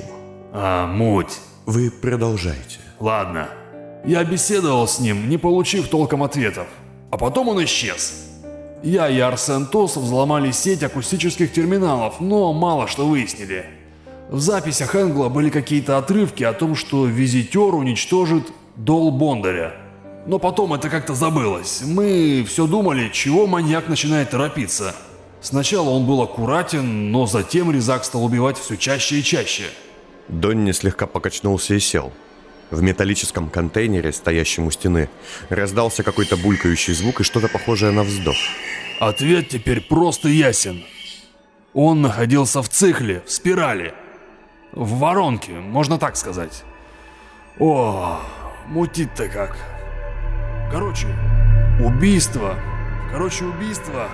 А, 0.54 0.88
муть. 0.88 1.40
Вы 1.66 1.92
продолжайте. 1.92 2.80
Ладно. 3.00 3.50
Я 4.06 4.24
беседовал 4.24 4.88
с 4.88 5.00
ним, 5.00 5.28
не 5.28 5.38
получив 5.38 5.90
толком 5.90 6.24
ответов. 6.24 6.68
А 7.12 7.18
потом 7.18 7.50
он 7.50 7.64
исчез. 7.66 8.27
Я 8.84 9.10
и 9.10 9.20
Арсен 9.20 9.66
Тос 9.66 9.98
взломали 9.98 10.52
сеть 10.52 10.84
акустических 10.84 11.52
терминалов, 11.52 12.20
но 12.20 12.54
мало 12.54 12.88
что 12.88 13.08
выяснили. 13.08 13.66
В 14.30 14.40
записях 14.40 14.96
Энгла 14.96 15.30
были 15.30 15.50
какие-то 15.50 15.98
отрывки 15.98 16.44
о 16.44 16.54
том, 16.54 16.76
что 16.76 17.06
визитер 17.06 17.74
уничтожит 17.74 18.44
Дол 18.76 19.12
Бондаря. 19.12 19.74
Но 20.26 20.38
потом 20.38 20.74
это 20.74 20.90
как-то 20.90 21.14
забылось. 21.16 21.82
Мы 21.86 22.46
все 22.48 22.68
думали, 22.68 23.10
чего 23.14 23.48
маньяк 23.48 23.88
начинает 23.88 24.30
торопиться. 24.30 24.94
Сначала 25.40 25.90
он 25.90 26.06
был 26.06 26.22
аккуратен, 26.22 27.12
но 27.12 27.26
затем 27.26 27.72
Резак 27.72 28.04
стал 28.04 28.26
убивать 28.26 28.58
все 28.58 28.76
чаще 28.76 29.20
и 29.20 29.24
чаще. 29.24 29.70
Донни 30.28 30.74
слегка 30.74 31.08
покачнулся 31.08 31.74
и 31.74 31.80
сел. 31.80 32.12
В 32.70 32.82
металлическом 32.82 33.50
контейнере, 33.50 34.12
стоящем 34.12 34.68
у 34.68 34.72
стены, 34.72 35.10
раздался 35.50 36.04
какой-то 36.04 36.36
булькающий 36.36 36.94
звук 36.94 37.22
и 37.22 37.24
что-то 37.24 37.48
похожее 37.48 37.92
на 37.92 38.04
вздох. 38.04 38.36
Ответ 39.00 39.48
теперь 39.50 39.82
просто 39.82 40.28
ясен. 40.28 40.84
Он 41.74 42.02
находился 42.02 42.62
в 42.62 42.70
цикле, 42.70 43.24
в 43.26 43.32
спирали. 43.32 43.94
В 44.74 44.98
воронке, 44.98 45.52
можно 45.54 45.98
так 45.98 46.18
сказать. 46.18 46.64
О, 47.60 48.20
мутит-то 48.68 49.30
как. 49.30 49.58
Короче, 50.70 51.08
убийство. 51.80 52.60
Короче, 53.12 53.46
убийство. 53.46 54.10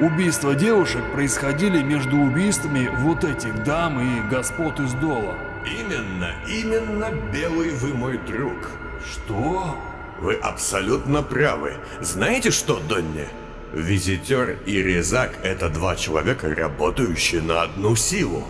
Убийства 0.00 0.54
девушек 0.54 1.02
происходили 1.12 1.82
между 1.82 2.16
убийствами 2.16 2.88
вот 2.98 3.24
этих 3.24 3.64
дам 3.64 4.00
и 4.00 4.20
господ 4.28 4.78
из 4.80 4.92
Дола. 4.94 5.36
Именно, 5.66 6.34
именно 6.48 7.10
белый 7.32 7.70
вы 7.70 7.94
мой 7.94 8.18
друг. 8.18 8.70
Что? 9.04 9.76
Вы 10.20 10.34
абсолютно 10.34 11.22
правы. 11.22 11.74
Знаете 12.00 12.50
что, 12.50 12.80
Донни? 12.88 13.28
Визитер 13.72 14.58
и 14.66 14.82
Резак– 14.82 15.38
это 15.42 15.70
два 15.70 15.96
человека, 15.96 16.54
работающие 16.54 17.40
на 17.40 17.62
одну 17.62 17.96
силу. 17.96 18.44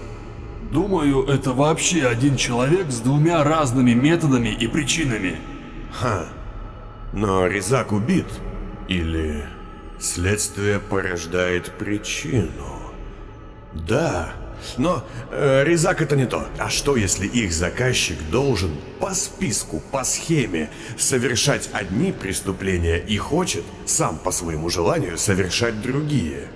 Думаю, 0.70 1.24
это 1.26 1.52
вообще 1.52 2.06
один 2.06 2.36
человек 2.36 2.90
с 2.90 3.00
двумя 3.00 3.44
разными 3.44 3.92
методами 3.92 4.48
и 4.48 4.66
причинами. 4.66 5.38
Ха. 5.92 6.26
Но 7.12 7.46
Резак 7.46 7.92
убит. 7.92 8.26
Или 8.88 9.44
следствие 10.00 10.80
порождает 10.80 11.72
причину. 11.78 12.80
Да, 13.72 14.32
но 14.76 15.04
э, 15.30 15.64
Резак 15.64 16.02
это 16.02 16.16
не 16.16 16.26
то. 16.26 16.46
А 16.58 16.68
что 16.68 16.96
если 16.96 17.26
их 17.26 17.52
заказчик 17.52 18.16
должен 18.30 18.70
по 19.00 19.14
списку, 19.14 19.82
по 19.90 20.04
схеме 20.04 20.70
совершать 20.98 21.68
одни 21.72 22.12
преступления 22.12 22.98
и 22.98 23.16
хочет 23.16 23.64
сам 23.86 24.18
по 24.18 24.30
своему 24.30 24.68
желанию 24.70 25.18
совершать 25.18 25.80
другие? 25.80 26.48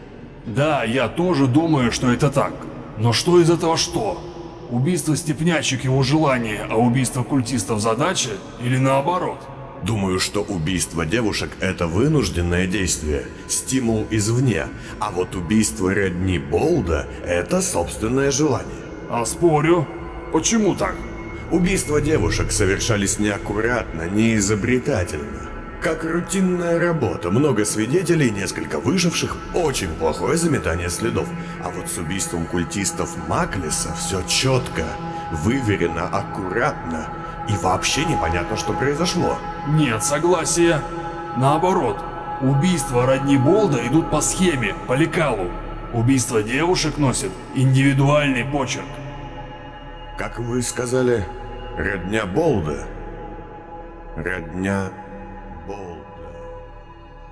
Да, 0.47 0.85
я 0.85 1.09
тоже 1.09 1.47
думаю, 1.47 1.91
что 1.91 2.13
это 2.13 2.31
так. 2.31 2.53
Но 2.99 3.13
что 3.13 3.41
из 3.41 3.51
этого 3.51 3.77
что? 3.77 4.23
Убийство 4.71 5.17
степнячек 5.17 5.85
его 5.85 6.03
желание, 6.03 6.67
а 6.71 6.77
убийство 6.77 7.23
культистов 7.23 7.81
задача? 7.81 8.31
Или 8.61 8.79
наоборот? 8.79 9.39
Думаю, 9.83 10.19
что 10.19 10.43
убийство 10.43 11.05
девушек– 11.05 11.51
это 11.61 11.87
вынужденное 11.87 12.67
действие, 12.67 13.25
стимул 13.49 14.07
извне, 14.11 14.67
а 14.99 15.11
вот 15.11 15.37
убийство 15.37 15.95
родни 15.95 16.39
Болда– 16.39 17.07
это 17.27 17.61
собственное 17.61 18.31
желание. 18.31 18.85
А 19.11 19.25
спорю. 19.25 19.87
Почему 20.33 20.75
так? 20.75 20.95
Убийства 21.51 22.01
девушек 22.01 22.51
совершались 22.51 23.19
неаккуратно, 23.21 24.09
неизобретательно. 24.09 25.49
Как 25.81 26.05
рутинная 26.05 26.81
работа, 26.81 27.31
много 27.31 27.65
свидетелей, 27.65 28.31
несколько 28.31 28.81
выживших, 28.81 29.37
очень 29.55 29.95
плохое 29.95 30.37
заметание 30.37 30.91
следов. 30.91 31.29
А 31.63 31.71
вот 31.71 31.89
с 31.89 31.99
убийством 31.99 32.47
культистов 32.47 33.11
Маклиса 33.29 33.95
все 33.95 34.23
четко, 34.27 34.85
выверено, 35.45 36.09
аккуратно. 36.09 37.09
И 37.49 37.57
вообще 37.57 38.05
непонятно, 38.05 38.57
что 38.57 38.73
произошло. 38.73 39.39
Нет 39.69 40.03
согласия. 40.03 40.81
Наоборот, 41.37 41.99
убийства 42.41 43.07
родни 43.07 43.37
Болда 43.37 43.87
идут 43.87 44.11
по 44.11 44.21
схеме, 44.21 44.75
по 44.87 44.95
лекалу. 44.95 45.51
Убийство 45.93 46.43
девушек 46.43 46.99
носит 46.99 47.31
индивидуальный 47.55 48.45
почерк. 48.45 48.87
Как 50.19 50.39
вы 50.39 50.63
сказали, 50.63 51.27
родня 51.77 52.27
Болда? 52.27 52.87
Родня 54.17 54.91
Болда. 55.67 56.07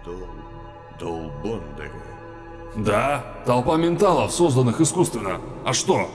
Дол... 0.05 0.29
Дол 0.99 1.31
Бондаря. 1.43 1.91
Да, 2.77 3.25
толпа 3.47 3.77
менталов, 3.77 4.33
созданных 4.33 4.81
искусственно. 4.81 5.41
А 5.65 5.73
что? 5.73 6.11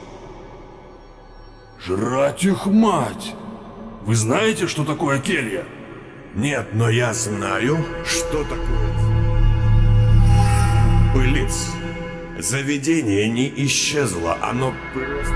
Жрать 1.80 2.44
их 2.44 2.66
мать! 2.66 3.36
Вы 4.02 4.16
знаете, 4.16 4.68
что 4.68 4.86
такое 4.86 5.20
келья? 5.20 5.64
Нет, 6.34 6.70
но 6.74 6.90
я 6.90 7.14
знаю, 7.14 7.78
что 8.06 8.44
такое. 8.44 8.90
Пылиц. 11.14 11.72
Заведение 12.38 13.28
не 13.28 13.52
исчезло, 13.66 14.38
оно 14.42 14.74
просто... 14.94 15.36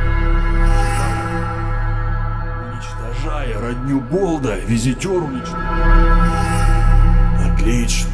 Уничтожая 2.71 3.59
родню 3.59 3.99
Болда, 3.99 4.57
визитер 4.59 5.23
уничтожает. 5.23 6.31
Отлично. 7.45 8.09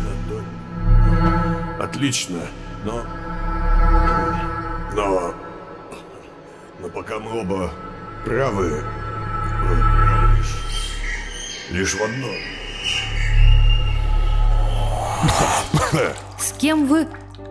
Отлично, 1.79 2.39
но... 2.85 3.03
Но... 4.95 5.33
Но 6.81 6.89
пока 6.89 7.19
мы 7.19 7.41
оба 7.41 7.71
правы... 8.25 8.83
Лишь 11.71 11.93
в 11.93 12.01
одном. 12.01 12.31
С 16.39 16.51
кем 16.53 16.87
вы... 16.87 17.07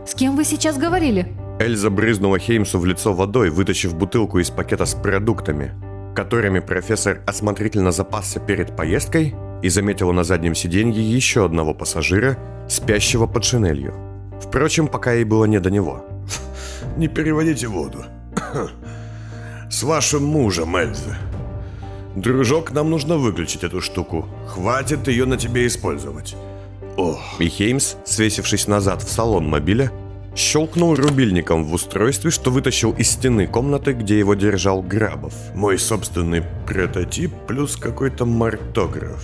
С 0.06 0.14
кем 0.14 0.34
вы 0.34 0.44
сейчас 0.44 0.76
говорили? 0.76 1.36
Эльза 1.60 1.90
брызнула 1.90 2.38
Хеймсу 2.38 2.78
в 2.78 2.86
лицо 2.86 3.12
водой, 3.12 3.50
вытащив 3.50 3.94
бутылку 3.94 4.40
из 4.40 4.50
пакета 4.50 4.86
с 4.86 4.94
продуктами, 4.94 5.72
которыми 6.16 6.58
профессор 6.58 7.20
осмотрительно 7.26 7.92
запасся 7.92 8.40
перед 8.40 8.74
поездкой 8.74 9.34
и 9.62 9.68
заметила 9.68 10.12
на 10.12 10.24
заднем 10.24 10.54
сиденье 10.54 11.02
еще 11.02 11.44
одного 11.44 11.74
пассажира, 11.74 12.38
спящего 12.68 13.26
под 13.26 13.44
шинелью. 13.44 13.94
Впрочем, 14.40 14.88
пока 14.88 15.12
ей 15.12 15.24
было 15.24 15.44
не 15.44 15.60
до 15.60 15.70
него. 15.70 16.04
Не 16.96 17.06
переводите 17.06 17.68
воду. 17.68 18.04
С 19.70 19.82
вашим 19.82 20.24
мужем, 20.24 20.76
Эльза. 20.76 21.16
Дружок, 22.20 22.72
нам 22.72 22.90
нужно 22.90 23.16
выключить 23.16 23.62
эту 23.62 23.80
штуку. 23.80 24.26
Хватит 24.48 25.06
ее 25.06 25.24
на 25.24 25.36
тебе 25.36 25.66
использовать. 25.68 26.34
Ох, 26.96 27.20
И 27.40 27.48
Хеймс, 27.48 27.94
свесившись 28.04 28.66
назад 28.66 29.02
в 29.02 29.08
салон 29.10 29.48
мобиля, 29.48 29.92
щелкнул 30.34 30.96
рубильником 30.96 31.64
в 31.64 31.72
устройстве, 31.72 32.32
что 32.32 32.50
вытащил 32.50 32.90
из 32.92 33.10
стены 33.12 33.46
комнаты, 33.46 33.92
где 33.92 34.18
его 34.18 34.34
держал 34.34 34.82
Грабов. 34.82 35.32
мой 35.54 35.78
собственный 35.78 36.42
прототип 36.66 37.32
плюс 37.46 37.76
какой-то 37.76 38.24
мартограф. 38.26 39.22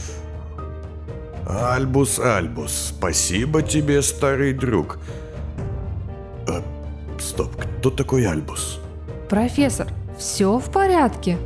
Альбус, 1.49 2.21
Альбус, 2.21 2.95
спасибо 2.97 3.63
тебе, 3.63 4.03
старый 4.03 4.53
друг. 4.53 4.99
А, 6.47 6.63
стоп, 7.19 7.51
кто 7.57 7.91
такой 7.91 8.25
Альбус? 8.25 8.79
Профессор, 9.29 9.89
все 10.17 10.59
в 10.59 10.71
порядке? 10.71 11.39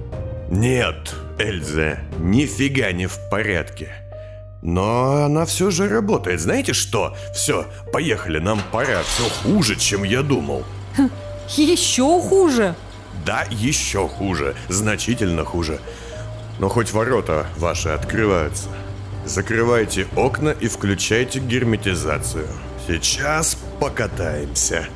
Нет, 0.50 1.14
Эльза, 1.38 1.98
нифига 2.18 2.90
не 2.92 3.06
в 3.06 3.18
порядке. 3.30 3.92
Но 4.60 5.24
она 5.24 5.44
все 5.46 5.70
же 5.70 5.88
работает. 5.88 6.40
Знаете 6.40 6.72
что? 6.72 7.16
Все, 7.32 7.66
поехали, 7.92 8.40
нам 8.40 8.60
пора. 8.72 9.02
Все 9.04 9.30
хуже, 9.42 9.76
чем 9.76 10.02
я 10.02 10.22
думал. 10.22 10.64
Еще 11.48 12.20
хуже. 12.20 12.74
Да, 13.24 13.44
еще 13.50 14.08
хуже. 14.08 14.56
Значительно 14.68 15.44
хуже. 15.44 15.78
Но 16.58 16.68
хоть 16.68 16.92
ворота 16.92 17.46
ваши 17.56 17.90
открываются. 17.90 18.68
Закрывайте 19.24 20.06
окна 20.16 20.50
и 20.50 20.66
включайте 20.66 21.38
герметизацию. 21.38 22.48
Сейчас 22.86 23.56
покатаемся. 23.78 24.86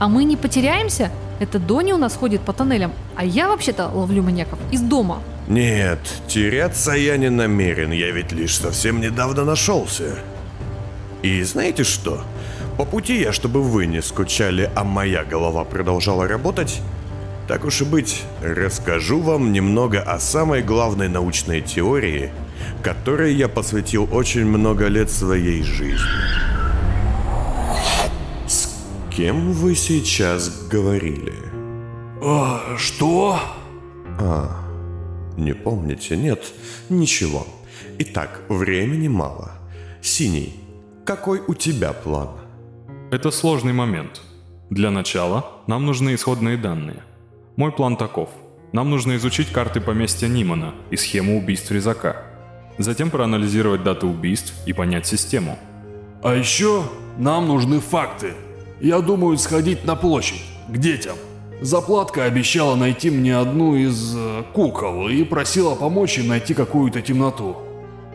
А 0.00 0.08
мы 0.08 0.24
не 0.24 0.36
потеряемся? 0.36 1.12
Это 1.38 1.58
Дони 1.58 1.92
у 1.92 1.98
нас 1.98 2.16
ходит 2.16 2.40
по 2.40 2.52
тоннелям, 2.52 2.92
а 3.14 3.24
я 3.24 3.48
вообще-то 3.48 3.88
ловлю 3.88 4.22
маньяков 4.22 4.58
из 4.72 4.80
дома. 4.80 5.22
Нет, 5.48 6.00
теряться 6.26 6.92
я 6.92 7.16
не 7.16 7.30
намерен, 7.30 7.92
я 7.92 8.10
ведь 8.10 8.32
лишь 8.32 8.56
совсем 8.56 9.00
недавно 9.00 9.44
нашелся. 9.44 10.18
И 11.22 11.42
знаете 11.42 11.84
что? 11.84 12.22
По 12.76 12.84
пути 12.84 13.20
я, 13.20 13.32
чтобы 13.32 13.62
вы 13.62 13.86
не 13.86 14.02
скучали, 14.02 14.70
а 14.74 14.84
моя 14.84 15.24
голова 15.24 15.64
продолжала 15.64 16.26
работать, 16.26 16.80
так 17.48 17.64
уж 17.64 17.80
и 17.80 17.84
быть, 17.84 18.24
расскажу 18.42 19.20
вам 19.20 19.52
немного 19.52 20.02
о 20.02 20.18
самой 20.18 20.62
главной 20.62 21.08
научной 21.08 21.60
теории, 21.60 22.32
которой 22.82 23.32
я 23.34 23.48
посвятил 23.48 24.08
очень 24.12 24.44
много 24.44 24.88
лет 24.88 25.10
своей 25.10 25.62
жизни. 25.62 25.96
С 28.48 28.68
кем 29.10 29.52
вы 29.52 29.76
сейчас 29.76 30.66
говорили? 30.68 31.34
А, 32.20 32.76
что? 32.76 33.38
Не 35.36 35.52
помните? 35.52 36.16
Нет, 36.16 36.52
ничего. 36.88 37.46
Итак, 37.98 38.42
времени 38.48 39.08
мало. 39.08 39.52
Синий, 40.02 40.54
какой 41.04 41.40
у 41.46 41.54
тебя 41.54 41.92
план? 41.92 42.30
Это 43.10 43.30
сложный 43.30 43.72
момент. 43.72 44.22
Для 44.70 44.90
начала 44.90 45.46
нам 45.66 45.86
нужны 45.86 46.14
исходные 46.14 46.56
данные. 46.56 47.02
Мой 47.56 47.70
план 47.70 47.96
таков. 47.96 48.30
Нам 48.72 48.90
нужно 48.90 49.16
изучить 49.16 49.52
карты 49.52 49.80
поместья 49.80 50.26
Нимана 50.26 50.74
и 50.90 50.96
схему 50.96 51.38
убийств 51.38 51.70
резака. 51.70 52.22
Затем 52.78 53.10
проанализировать 53.10 53.84
даты 53.84 54.06
убийств 54.06 54.54
и 54.66 54.72
понять 54.72 55.06
систему. 55.06 55.58
А 56.22 56.34
еще 56.34 56.82
нам 57.18 57.46
нужны 57.46 57.80
факты. 57.80 58.32
Я 58.80 59.00
думаю 59.00 59.38
сходить 59.38 59.84
на 59.84 59.96
площадь, 59.96 60.42
к 60.68 60.76
детям. 60.76 61.16
Заплатка 61.60 62.24
обещала 62.24 62.76
найти 62.76 63.10
мне 63.10 63.36
одну 63.36 63.76
из 63.76 64.14
э, 64.14 64.42
кукол 64.52 65.08
и 65.08 65.24
просила 65.24 65.74
помочь 65.74 66.18
им 66.18 66.28
найти 66.28 66.52
какую-то 66.52 67.00
темноту. 67.00 67.56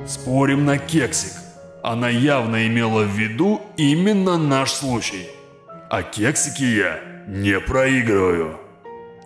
Спорим 0.05 0.65
на 0.65 0.77
кексик. 0.77 1.33
Она 1.81 2.09
явно 2.09 2.67
имела 2.67 3.01
в 3.01 3.09
виду 3.09 3.61
именно 3.77 4.37
наш 4.37 4.71
случай. 4.71 5.27
А 5.89 6.03
кексики 6.03 6.63
я 6.63 6.99
не 7.27 7.59
проигрываю. 7.59 8.57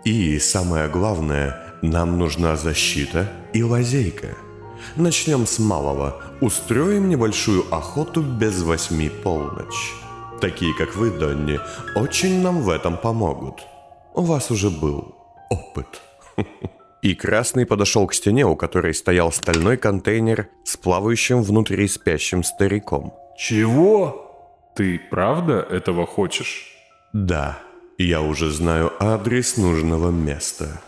И 0.06 0.40
самое 0.40 0.88
главное, 0.88 1.74
нам 1.82 2.18
нужна 2.18 2.56
защита 2.56 3.30
и 3.54 3.64
лазейка. 3.64 4.30
Начнем 4.96 5.46
с 5.46 5.60
малого. 5.60 6.22
Устроим 6.40 7.10
небольшую 7.10 7.66
охоту 7.70 8.22
без 8.22 8.62
восьми 8.62 9.10
полночь. 9.10 9.94
Такие, 10.40 10.74
как 10.74 10.96
вы, 10.96 11.12
Донни, 11.12 11.60
очень 11.96 12.42
нам 12.42 12.62
в 12.62 12.70
этом 12.70 12.96
помогут. 12.98 13.66
У 14.16 14.22
вас 14.22 14.50
уже 14.50 14.70
был 14.70 15.14
опыт. 15.50 16.02
И 17.02 17.16
Красный 17.16 17.66
подошел 17.66 18.08
к 18.08 18.14
стене, 18.14 18.46
у 18.46 18.56
которой 18.56 18.94
стоял 18.94 19.30
стальной 19.32 19.76
контейнер 19.76 20.48
с 20.64 20.78
плавающим 20.78 21.44
внутри 21.44 21.86
спящим 21.90 22.42
стариком. 22.44 23.14
Чего? 23.38 24.72
Ты 24.74 25.02
правда 25.12 25.60
этого 25.70 26.06
хочешь? 26.08 26.66
Да, 27.12 27.60
я 27.98 28.22
уже 28.22 28.52
знаю 28.52 28.94
адрес 29.00 29.58
нужного 29.58 30.12
места. 30.12 30.82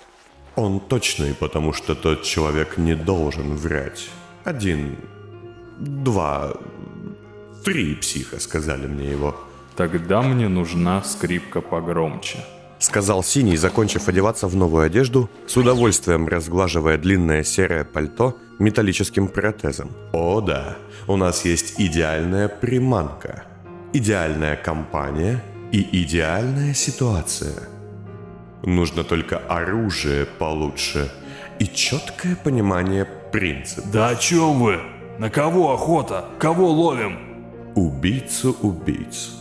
Он 0.56 0.80
точный, 0.80 1.34
потому 1.34 1.74
что 1.74 1.96
тот 1.96 2.24
человек 2.24 2.78
не 2.78 2.96
должен 2.96 3.58
врать. 3.58 4.10
Один, 4.46 4.98
два, 5.78 6.54
три 7.66 7.94
психа 7.96 8.40
сказали 8.40 8.88
мне 8.88 9.12
его. 9.12 9.36
Тогда 9.76 10.22
мне 10.22 10.48
нужна 10.48 11.04
скрипка 11.04 11.60
погромче. 11.60 12.40
Сказал 12.80 13.24
Синий, 13.24 13.58
закончив 13.58 14.08
одеваться 14.08 14.48
в 14.48 14.56
новую 14.56 14.86
одежду, 14.86 15.30
с 15.48 15.58
удовольствием 15.58 16.28
разглаживая 16.28 16.98
длинное 16.98 17.44
серое 17.44 17.84
пальто 17.84 18.38
металлическим 18.60 19.28
протезом. 19.28 19.92
О 20.14 20.42
да, 20.42 20.78
у 21.08 21.16
нас 21.16 21.44
есть 21.46 21.76
идеальная 21.80 22.48
приманка, 22.48 23.46
идеальная 23.94 24.56
компания 24.56 25.44
и 25.72 26.04
идеальная 26.04 26.74
ситуация. 26.74 27.56
Нужно 28.64 29.04
только 29.04 29.38
оружие 29.38 30.26
получше 30.26 31.12
и 31.60 31.66
четкое 31.66 32.36
понимание 32.36 33.06
принципа. 33.32 33.88
Да 33.92 34.10
о 34.10 34.16
чем 34.16 34.60
вы? 34.60 34.80
На 35.18 35.32
кого 35.32 35.74
охота? 35.74 36.26
Кого 36.38 36.70
ловим? 36.70 37.18
Убийцу 37.76 38.56
убийц. 38.62 39.32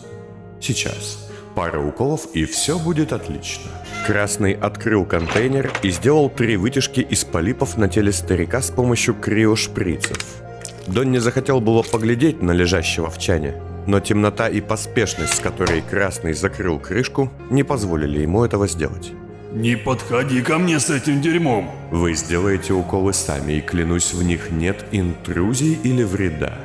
Сейчас. 0.61 1.26
Пара 1.57 1.81
уколов 1.81 2.29
и 2.35 2.45
все 2.45 2.79
будет 2.79 3.15
отлично. 3.15 3.71
Красный 4.07 4.53
открыл 4.53 5.07
контейнер 5.07 5.73
и 5.83 5.91
сделал 5.91 6.29
три 6.29 6.59
вытяжки 6.59 7.01
из 7.01 7.25
полипов 7.25 7.79
на 7.79 7.89
теле 7.89 8.13
старика 8.13 8.61
с 8.61 8.71
помощью 8.71 9.15
криошприцев. 9.15 10.19
Донни 10.87 11.17
захотел 11.17 11.63
было 11.63 11.83
поглядеть 11.83 12.43
на 12.43 12.53
лежащего 12.53 13.09
в 13.09 13.19
чане, 13.19 13.55
но 13.87 14.01
темнота 14.01 14.51
и 14.51 14.61
поспешность, 14.61 15.35
с 15.35 15.41
которой 15.41 15.81
Красный 15.81 16.35
закрыл 16.35 16.79
крышку, 16.79 17.33
не 17.49 17.63
позволили 17.63 18.21
ему 18.21 18.45
этого 18.45 18.69
сделать. 18.69 19.13
Не 19.55 19.77
подходи 19.77 20.43
ко 20.43 20.59
мне 20.59 20.79
с 20.79 20.91
этим 20.91 21.23
дерьмом. 21.23 21.71
Вы 21.91 22.13
сделаете 22.15 22.75
уколы 22.75 23.15
сами, 23.15 23.55
и 23.55 23.61
клянусь, 23.63 24.13
в 24.13 24.23
них 24.23 24.51
нет 24.51 24.85
интрузий 24.93 25.79
или 25.83 26.03
вреда. 26.03 26.59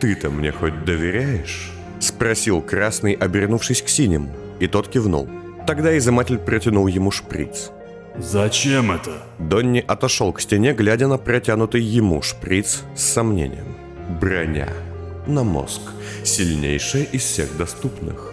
Ты-то 0.00 0.28
мне 0.28 0.52
хоть 0.52 0.84
доверяешь? 0.84 1.72
Спросил 2.00 2.62
Красный, 2.62 3.12
обернувшись 3.12 3.82
к 3.82 3.88
Синему, 3.88 4.30
и 4.60 4.66
тот 4.66 4.88
кивнул. 4.88 5.28
Тогда 5.66 5.96
изыматель 5.98 6.38
протянул 6.38 6.86
ему 6.86 7.10
шприц. 7.10 7.70
Зачем 8.16 8.90
это? 8.90 9.12
Донни 9.38 9.84
отошел 9.86 10.32
к 10.32 10.40
стене, 10.40 10.72
глядя 10.72 11.06
на 11.06 11.18
протянутый 11.18 11.82
ему 11.82 12.20
шприц 12.22 12.82
с 12.96 13.02
сомнением. 13.02 13.76
Броня. 14.20 14.68
На 15.26 15.44
мозг. 15.44 15.82
Сильнейшая 16.24 17.04
из 17.04 17.22
всех 17.22 17.56
доступных. 17.56 18.32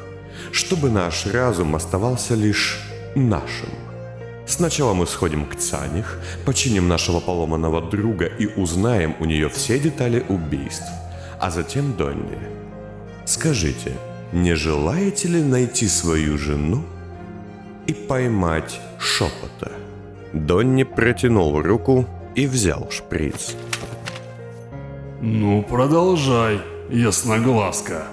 Чтобы 0.51 0.89
наш 0.89 1.27
разум 1.27 1.75
оставался 1.75 2.33
лишь 2.33 2.79
нашим. 3.15 3.69
Сначала 4.47 4.93
мы 4.93 5.05
сходим 5.05 5.45
к 5.45 5.55
Цаних, 5.55 6.19
починим 6.45 6.87
нашего 6.87 7.19
поломанного 7.19 7.81
друга 7.81 8.25
и 8.25 8.47
узнаем 8.47 9.15
у 9.19 9.25
нее 9.25 9.49
все 9.49 9.79
детали 9.79 10.23
убийств. 10.29 10.87
А 11.39 11.51
затем 11.51 11.95
Донни. 11.95 12.64
Скажите, 13.25 13.91
не 14.33 14.55
желаете 14.55 15.27
ли 15.27 15.41
найти 15.41 15.87
свою 15.87 16.37
жену 16.37 16.83
и 17.87 17.93
поймать 17.93 18.79
шепота? 18.99 19.71
Донни 20.33 20.83
протянул 20.83 21.61
руку 21.61 22.05
и 22.35 22.45
взял 22.47 22.87
шприц. 22.91 23.55
Ну, 25.21 25.63
продолжай, 25.63 26.59
ясноглазка. 26.91 28.03